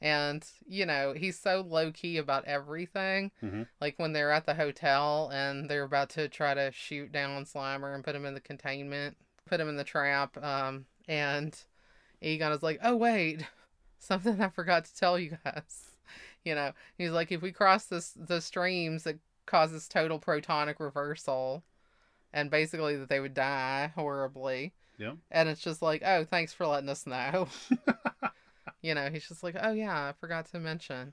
[0.00, 3.30] And you know he's so low key about everything.
[3.42, 3.68] Mhm.
[3.80, 7.94] Like when they're at the hotel and they're about to try to shoot down Slimer
[7.94, 9.16] and put him in the containment,
[9.46, 10.36] put him in the trap.
[10.42, 11.56] Um, and
[12.20, 13.46] Egon is like, "Oh wait,
[13.98, 15.88] something I forgot to tell you guys."
[16.44, 21.62] You know, he's like, "If we cross this the streams, it causes total protonic reversal."
[22.32, 24.72] And basically that they would die horribly.
[24.98, 25.12] Yeah.
[25.30, 27.48] And it's just like, oh, thanks for letting us know.
[28.82, 31.12] you know, he's just like, oh yeah, I forgot to mention.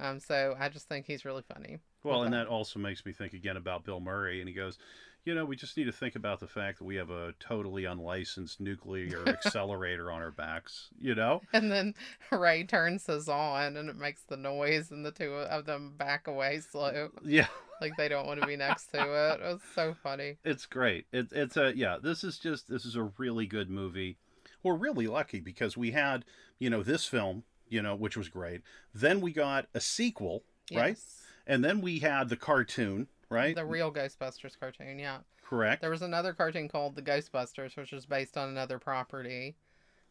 [0.00, 1.78] Um, so I just think he's really funny.
[2.04, 2.44] Well, and Okay.
[2.44, 4.78] that also makes me think again about Bill Murray, and he goes,
[5.24, 7.84] you know, we just need to think about the fact that we have a totally
[7.84, 10.88] unlicensed nuclear accelerator on our backs.
[11.00, 11.42] You know?
[11.52, 11.94] And then
[12.32, 16.28] Ray turns his on, and it makes the noise, and the two of them back
[16.28, 17.48] away slow, Yeah.
[17.80, 19.40] Like they don't want to be next to it.
[19.40, 20.36] It was so funny.
[20.44, 21.06] It's great.
[21.12, 21.96] It, it's a yeah.
[22.02, 24.16] This is just this is a really good movie.
[24.62, 26.24] We're really lucky because we had
[26.58, 28.62] you know this film you know which was great.
[28.94, 30.98] Then we got a sequel, right?
[31.46, 33.54] And then we had the cartoon, right?
[33.54, 35.18] The real Ghostbusters cartoon, yeah.
[35.44, 35.80] Correct.
[35.80, 39.56] There was another cartoon called The Ghostbusters, which was based on another property.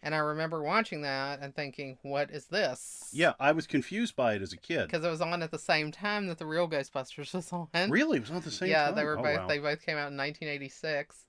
[0.03, 3.09] And I remember watching that and thinking, what is this?
[3.11, 4.87] Yeah, I was confused by it as a kid.
[4.87, 7.89] Because it was on at the same time that the real Ghostbusters was on.
[7.89, 8.95] Really, it was not the same yeah, time.
[8.95, 9.37] they were Oh, both.
[9.39, 9.47] wow.
[9.47, 11.25] They both came out in 1986.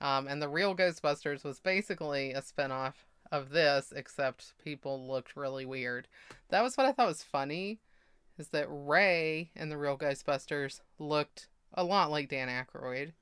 [0.00, 2.94] Um, and the real Ghostbusters was basically a spinoff
[3.32, 6.08] of this, except people looked really weird.
[6.50, 7.80] That was what I thought was funny,
[8.38, 13.12] is that Ray in the real Ghostbusters looked a lot like Dan Aykroyd.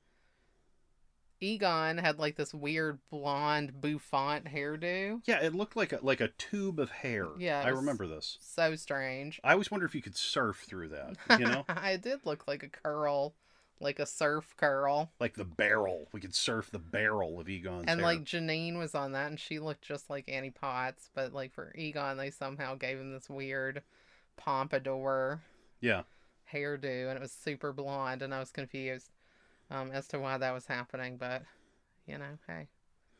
[1.41, 5.21] Egon had like this weird blonde bouffant hairdo.
[5.25, 7.27] Yeah, it looked like a like a tube of hair.
[7.37, 8.37] Yeah, I remember this.
[8.41, 9.39] So strange.
[9.43, 11.15] I always wonder if you could surf through that.
[11.39, 11.65] You know?
[11.67, 13.35] it did look like a curl,
[13.79, 16.07] like a surf curl, Like the barrel.
[16.13, 18.07] We could surf the barrel of Egon's And hair.
[18.09, 21.73] like Janine was on that, and she looked just like Annie Potts, but like for
[21.75, 23.83] Egon, they somehow gave him this weird
[24.37, 25.41] pompadour
[25.81, 26.03] yeah.
[26.53, 29.09] hairdo, and it was super blonde, and I was confused
[29.69, 31.17] um, as to why that was happening.
[31.17, 31.43] But
[32.07, 32.67] you know, hey,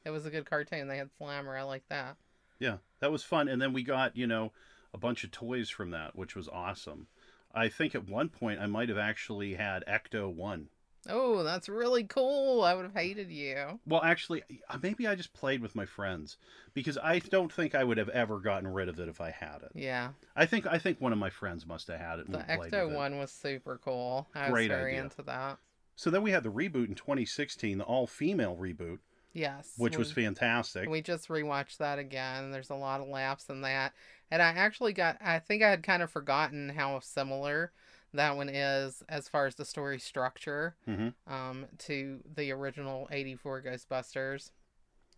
[0.06, 0.88] it was a good cartoon.
[0.88, 1.58] They had Slammer.
[1.58, 2.18] I like that.
[2.60, 2.78] Yeah.
[3.00, 3.48] That was fun.
[3.48, 4.52] And then we got, you know,
[4.94, 7.08] a bunch of toys from that, which was awesome.
[7.54, 10.70] I think at one point I might have actually had Ecto 1.
[11.08, 12.64] Oh, that's really cool.
[12.64, 13.80] I would have hated you.
[13.86, 16.38] Well, actually, uh, maybe I just played with my friends
[16.74, 19.62] because I don't think I would have ever gotten rid of it if I had
[19.62, 19.72] it.
[19.76, 22.32] Yeah, I think I think one of my friends must have had it.
[22.32, 24.28] The Ecto one was super cool.
[24.34, 25.04] I Great was very idea.
[25.04, 25.60] into that.
[25.96, 29.00] So then we had the reboot in 2016, the all-female reboot,
[29.36, 30.90] Yes, which was fantastic.
[30.90, 32.52] We just rewatched that again.
[32.52, 33.94] There's a lot of laughs in that.
[34.32, 37.74] And I actually got, I think I had kind of forgotten how similar
[38.14, 43.64] that one is as far as the story structure hmm um, to the original 84
[43.64, 44.52] Ghostbusters.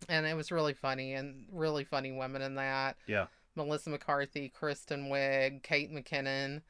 [0.08, 2.96] And it was really funny and really funny women in that.
[3.06, 3.26] Yeah.
[3.54, 6.62] Melissa McCarthy, Kristen Wiig, Kate McKinnon.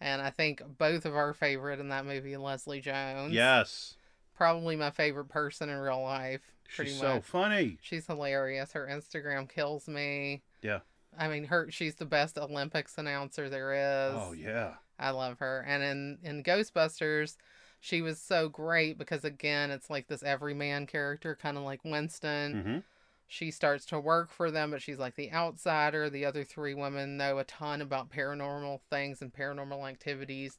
[0.00, 3.32] And I think both of our favorite in that movie, Leslie Jones.
[3.32, 3.94] Yes,
[4.36, 6.42] Probably my favorite person in real life.
[6.74, 7.10] Pretty she's much.
[7.10, 7.78] so funny.
[7.80, 8.72] She's hilarious.
[8.72, 10.42] Her Instagram kills me.
[10.60, 10.80] Yeah.
[11.18, 14.14] I mean, her she's the best Olympics announcer there is.
[14.14, 15.64] Oh yeah, I love her.
[15.66, 17.36] And in in Ghostbusters,
[17.80, 22.62] she was so great because again, it's like this everyman character, kind of like Winston.
[22.62, 22.78] hmm
[23.28, 26.08] She starts to work for them, but she's like the outsider.
[26.08, 30.58] The other three women know a ton about paranormal things and paranormal activities.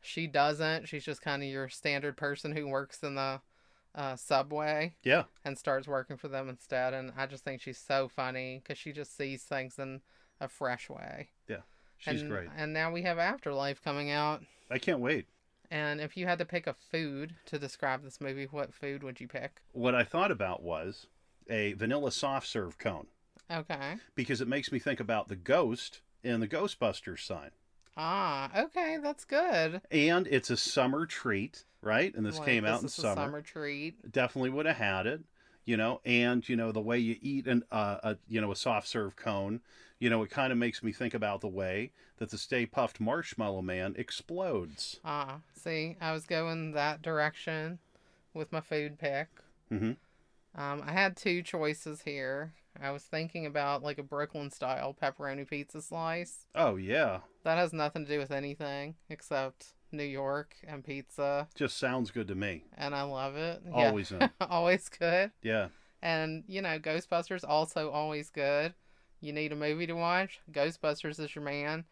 [0.00, 0.88] She doesn't.
[0.88, 3.40] She's just kind of your standard person who works in the
[3.94, 5.24] uh, subway yeah.
[5.44, 6.92] and starts working for them instead.
[6.92, 10.00] And I just think she's so funny because she just sees things in
[10.40, 11.28] a fresh way.
[11.48, 11.58] Yeah.
[11.98, 12.48] She's and, great.
[12.56, 14.42] And now we have Afterlife coming out.
[14.70, 15.26] I can't wait.
[15.70, 19.20] And if you had to pick a food to describe this movie, what food would
[19.20, 19.62] you pick?
[19.72, 21.06] What I thought about was
[21.48, 23.06] a vanilla soft serve cone
[23.50, 23.96] Okay.
[24.14, 27.50] because it makes me think about the ghost in the Ghostbusters sign.
[27.96, 29.82] Ah, okay, that's good.
[29.90, 32.14] And it's a summer treat, right?
[32.14, 33.14] And this Like, came out in summer.
[33.14, 34.10] summer treat.
[34.10, 35.20] Definitely would have had it,
[35.64, 36.00] you know.
[36.04, 39.16] And you know the way you eat an uh, a you know a soft serve
[39.16, 39.60] cone,
[39.98, 42.98] you know, it kind of makes me think about the way that the Stay Puft
[43.00, 45.00] Marshmallow Man explodes.
[45.04, 47.78] Ah, see, I was going that direction
[48.34, 49.28] with my food pick.
[49.68, 49.92] hmm
[50.54, 52.52] Um, I had two choices here.
[52.80, 56.46] I was thinking about like a Brooklyn style pepperoni pizza slice.
[56.54, 61.76] Oh yeah, That has nothing to do with anything except New York and pizza, just
[61.78, 62.64] sounds good to me.
[62.76, 63.62] and I love it.
[63.72, 64.28] Always yeah.
[64.40, 65.32] always good.
[65.42, 65.68] Yeah,
[66.02, 68.72] And you know, Ghostbusters also always good.
[69.20, 70.40] You need a movie to watch.
[70.50, 71.84] Ghostbusters is your man.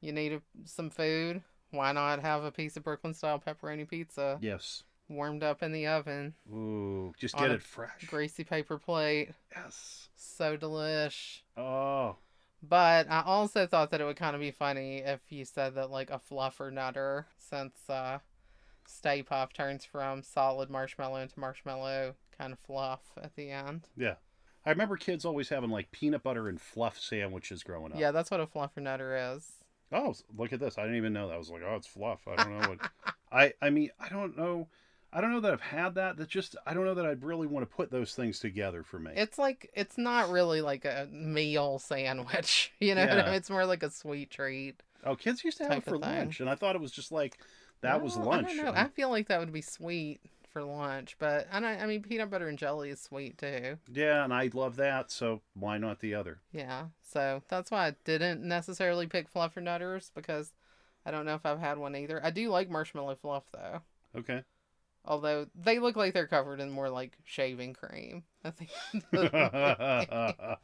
[0.00, 1.42] You need a, some food.
[1.72, 4.82] Why not have a piece of Brooklyn style pepperoni pizza yes.
[5.10, 8.06] Warmed up in the oven, Ooh, just get it fresh.
[8.06, 10.08] greasy paper plate, Yes.
[10.14, 11.40] so delish.
[11.56, 12.14] Oh,
[12.62, 15.90] But I also thought that it would kind of be funny if you said that
[15.90, 18.20] like a fluffernutter, since uh,
[18.86, 23.88] Stay Puft turns from solid marshmallow into marshmallow kind of fluff at the end.
[23.96, 24.14] yeah.
[24.64, 27.98] I remember kids always having like peanut butter and fluff sandwiches growing up.
[27.98, 29.50] Yeah, that's what a fluffernutter is.
[29.90, 30.76] Oh, look at this!
[30.78, 31.34] I didn't even know that.
[31.34, 32.20] I was like, oh, it's fluff.
[32.28, 32.90] I don't know what.
[33.32, 34.68] I I mean, I don't know.
[35.12, 36.16] I don't know that I've had that.
[36.16, 38.98] That just I don't know that I'd really want to put those things together for
[38.98, 39.12] me.
[39.16, 43.02] It's like it's not really like a meal sandwich, you know.
[43.02, 43.24] what I Yeah.
[43.26, 43.34] mean?
[43.34, 44.82] It's more like a sweet treat.
[45.04, 46.00] oh, kids used to have it for thing.
[46.00, 47.38] lunch, and I thought it was just like
[47.82, 48.48] that was lunch.
[48.52, 48.72] I don't know.
[48.80, 50.20] I feel like that would be sweet
[50.52, 53.78] for lunch, but I I mean peanut butter and jelly is sweet too.
[53.92, 55.10] Yeah, and I love that.
[55.10, 56.38] So why not the other?
[56.52, 60.52] Yeah, so that's why I didn't necessarily pick fluffernutters because
[61.06, 62.20] I don't know if I've had one either.
[62.24, 63.80] I do like marshmallow fluff though,
[64.16, 64.42] Okay.
[65.04, 68.24] Although they look like they're covered in more like shaving cream.
[68.44, 68.70] I think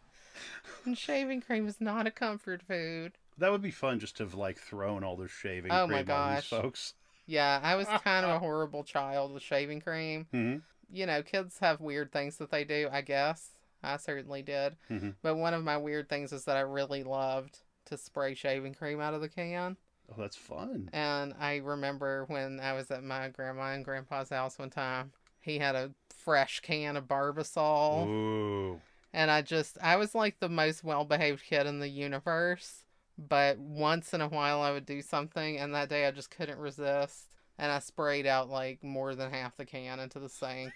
[0.84, 3.12] and shaving cream is not a comfort food.
[3.38, 6.14] That would be fun just to have like thrown all this shaving Oh cream my
[6.14, 6.48] on these gosh.
[6.50, 6.94] folks.
[7.26, 10.26] Yeah, I was kind of a horrible child with shaving cream.
[10.30, 10.56] hmm
[10.90, 12.88] You know, kids have weird things that they do.
[12.90, 13.50] I guess
[13.82, 14.76] I certainly did.
[14.90, 15.14] Mhm.
[15.22, 19.00] But one of my weird things is that I really loved to spray shaving cream
[19.00, 19.76] out of the can.
[20.10, 20.88] Oh, that's fun.
[20.92, 25.58] And I remember when I was at my grandma and grandpa's house one time, he
[25.58, 28.06] had a fresh can of Barbasol.
[28.06, 28.80] Ooh.
[29.12, 32.84] And I just, I was like the most well behaved kid in the universe.
[33.18, 36.58] But once in a while I would do something, and that day I just couldn't
[36.58, 37.28] resist.
[37.58, 40.72] And I sprayed out like more than half the can into the sink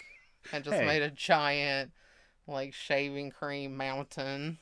[0.53, 0.87] and just Hey.
[0.87, 1.93] made a giant,
[2.47, 4.59] like, shaving cream mountain.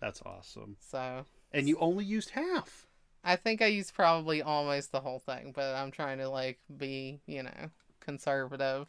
[0.00, 0.76] That's awesome.
[0.78, 2.85] So And you only used half.
[3.26, 7.20] I think I used probably almost the whole thing, but I'm trying to, like, be,
[7.26, 7.70] you know,
[8.00, 8.86] conservative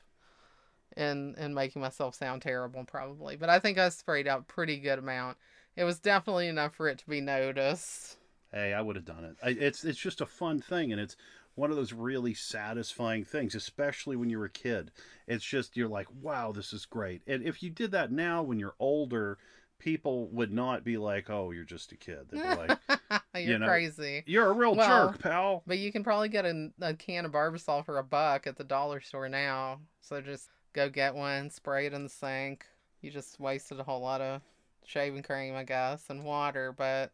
[0.96, 3.36] and in making myself sound terrible probably.
[3.36, 5.38] But I think I sprayed out pretty good amount.
[5.76, 8.18] It was definitely enough for it to be noticed.
[8.52, 9.36] Hey, I would have done it.
[9.44, 11.18] I, it's it's just a fun thing, and it's
[11.56, 14.92] one of those really satisfying things, especially when you're a kid.
[15.28, 17.22] It's just you're like, wow, this is great.
[17.28, 19.38] And if you did that now when you're older,
[19.80, 22.28] people would not be like, oh, you're just a kid.
[22.30, 22.78] They'd be like,
[23.36, 24.24] You're you know, crazy.
[24.26, 25.64] you're a real Well- jerk, pal.
[25.68, 28.64] But you can probably get a, a can of Barbasol for a buck at the
[28.64, 29.80] dollar store now.
[30.02, 32.66] So just go get one, spray it in the sink.
[33.02, 34.42] You just wasted a whole lot of
[34.86, 37.12] shaving cream, I guess, and water, but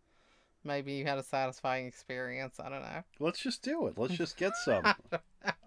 [0.64, 2.60] maybe you had a satisfying experience.
[2.60, 3.04] I don't know.
[3.20, 3.98] Let's just do it.
[3.98, 4.84] Let's just get some.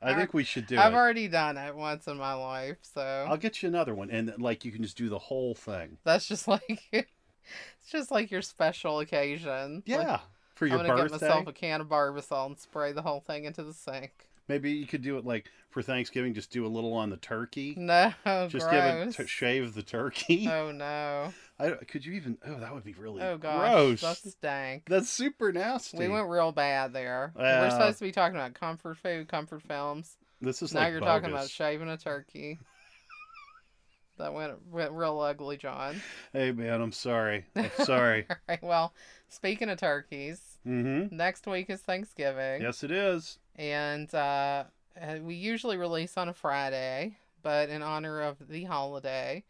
[0.02, 0.80] I think we should do it.
[0.80, 4.32] I've already done it once in my life, so I'll get you another one, and
[4.38, 5.98] like you can just do the whole thing.
[6.04, 9.76] that's just like it's just like your special occasion.
[9.76, 10.20] Like, Yeah,
[10.54, 11.18] for your I'm gonna birthday.
[11.18, 14.28] get myself a can of Barbasol and spray the whole thing into the sink.
[14.48, 16.32] Maybe you could do it like for Thanksgiving.
[16.32, 17.74] Just do a little on the turkey.
[17.78, 18.12] No,
[18.48, 19.16] Just give it gross.
[19.16, 20.48] to shave the turkey.
[20.50, 21.34] Oh no.
[21.58, 22.36] I don't- could you even?
[22.44, 24.00] Oh, that would be really Oh gosh, gross.
[24.02, 24.84] that's stank.
[24.88, 25.98] That's super nasty.
[25.98, 27.32] We went real bad there.
[27.38, 27.62] Yeah.
[27.62, 30.16] We're supposed to be talking about comfort food, comfort films.
[30.40, 31.50] This is now like you're talking about bogus.
[31.50, 32.58] shaving a turkey.
[34.18, 36.00] that went went real ugly, John.
[36.32, 37.46] Hey man, I'm sorry.
[37.56, 38.26] I'm sorry.
[38.28, 38.62] All right.
[38.62, 38.92] Well,
[39.28, 41.14] speaking of turkeys, mm-hmm.
[41.14, 43.38] next week is Thanksgiving, Yes, it is.
[43.56, 44.64] and uh,
[45.00, 49.44] uh, we usually release on a Friday, but in honor of the holiday.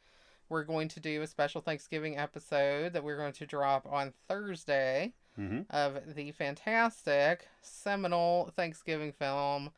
[0.48, 5.12] We're going to do a special Thanksgiving episode that we're going to drop on Thursday.
[5.38, 5.60] Mm-hmm.
[5.68, 9.68] of the fantastic seminal Thanksgiving film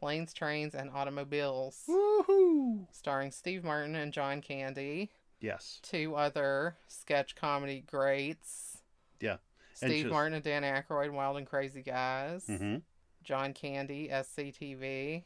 [0.00, 2.86] Planes, Trains, and Automobiles, Woohoo!
[2.90, 5.10] starring Steve Martin and John Candy,
[5.40, 5.78] Yes.
[5.84, 8.78] two other sketch comedy greats.
[9.20, 9.36] Yeah.
[9.80, 12.44] And Steve just- Martin and Dan Aykroyd, Wild and Crazy Guys.
[12.48, 12.78] Mm-hmm.
[13.22, 15.22] John Candy, SCTV.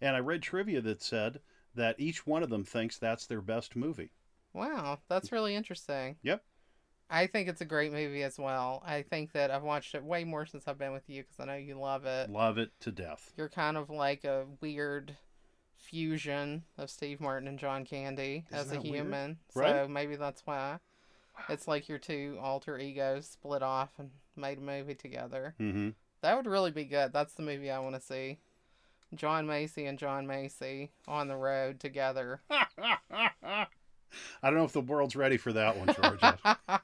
[0.00, 1.40] And I read trivia that said
[1.74, 4.10] that each one of them thinks that's their best movie.
[4.56, 6.16] Wow, that's really interesting.
[6.22, 6.42] Yep.
[7.10, 8.82] I think it's a great movie as well.
[8.84, 11.44] I think that I've watched it way more since I've been with you because I
[11.44, 12.30] know you love it.
[12.30, 13.32] Love it to death.
[13.36, 15.16] You're kind of like a weird
[15.76, 19.38] fusion of Steve Martin and John Candy Isn't as a human.
[19.50, 20.78] So maybe that's why.
[21.48, 25.54] It's like your two alter egos split off and made a movie together.
[25.60, 25.90] Mm-hmm.
[26.22, 27.12] That would really be good.
[27.12, 28.38] That's the movie I want to see.
[29.14, 32.40] John Macy and John Macy on the road together.
[34.42, 36.38] I don't know if the world's ready for that one, Georgia.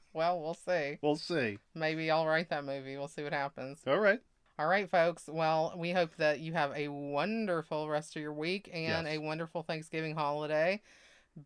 [0.12, 0.98] well, we'll see.
[1.02, 1.58] we'll see.
[1.74, 2.96] Maybe I'll write that movie.
[2.96, 3.80] We'll see what happens.
[3.86, 4.20] All right.
[4.58, 5.24] All right, folks.
[5.28, 9.16] Well, we hope that you have a wonderful rest of your week and Yes.
[9.16, 10.82] a wonderful Thanksgiving holiday.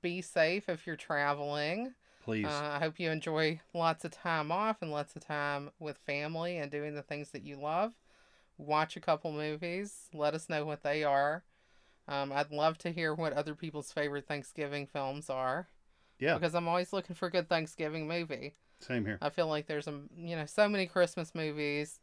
[0.02, 1.94] Be safe if you're traveling.
[2.24, 2.46] Please.
[2.46, 6.58] Uh, I hope you enjoy lots of time off and lots of time with family
[6.58, 7.92] and doing the things that you love.
[8.58, 10.08] Watch a couple movies.
[10.12, 11.44] Let us know what they are.
[12.08, 15.68] Um, I'd love to hear what other people's favorite Thanksgiving films are.
[16.18, 16.34] Yeah.
[16.34, 18.54] Because I'm always looking for a good Thanksgiving movie.
[18.80, 19.18] Same here.
[19.20, 21.98] I feel like there's a you know so many Christmas movies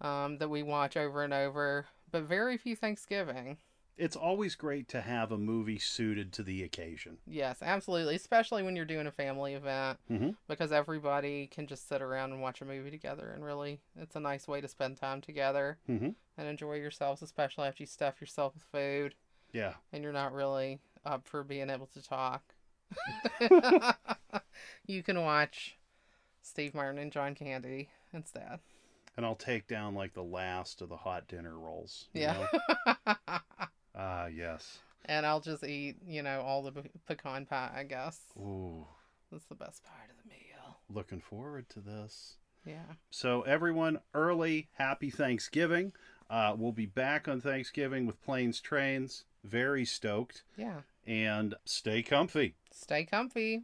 [0.00, 3.58] um, that we watch over and over, but very few Thanksgiving.
[3.96, 7.18] It's always great to have a movie suited to the occasion.
[7.26, 10.36] Yes, absolutely, especially when you're doing a family event Mhm.
[10.46, 14.20] because everybody can just sit around and watch a movie together, and really, it's a
[14.20, 16.14] nice way to spend time together Mhm.
[16.36, 19.16] and enjoy yourselves, especially after you stuff yourself with food
[19.52, 19.74] Yeah.
[19.92, 22.42] and you're not really up for being able to talk.
[24.86, 25.76] you can watch
[26.42, 28.58] Steve Martin and John Candy instead.
[29.16, 32.08] And I'll take down like the last of the hot dinner rolls.
[32.14, 32.46] you Yeah.
[34.00, 34.78] Ah, yes.
[35.06, 38.20] and I'll just eat, you know, all the pe- pecan pie, I guess.
[38.38, 38.86] Ooh,
[39.32, 40.76] That's the best part of the meal.
[40.88, 42.36] looking forward to this.
[42.64, 42.84] Yeah.
[43.10, 45.92] So, everyone, early happy Thanksgiving.
[46.30, 49.24] Uh, we'll be back on Thanksgiving with planes, trains.
[49.44, 50.42] Very stoked.
[50.56, 50.80] Yeah.
[51.06, 52.54] And stay comfy.
[52.72, 53.62] Stay comfy.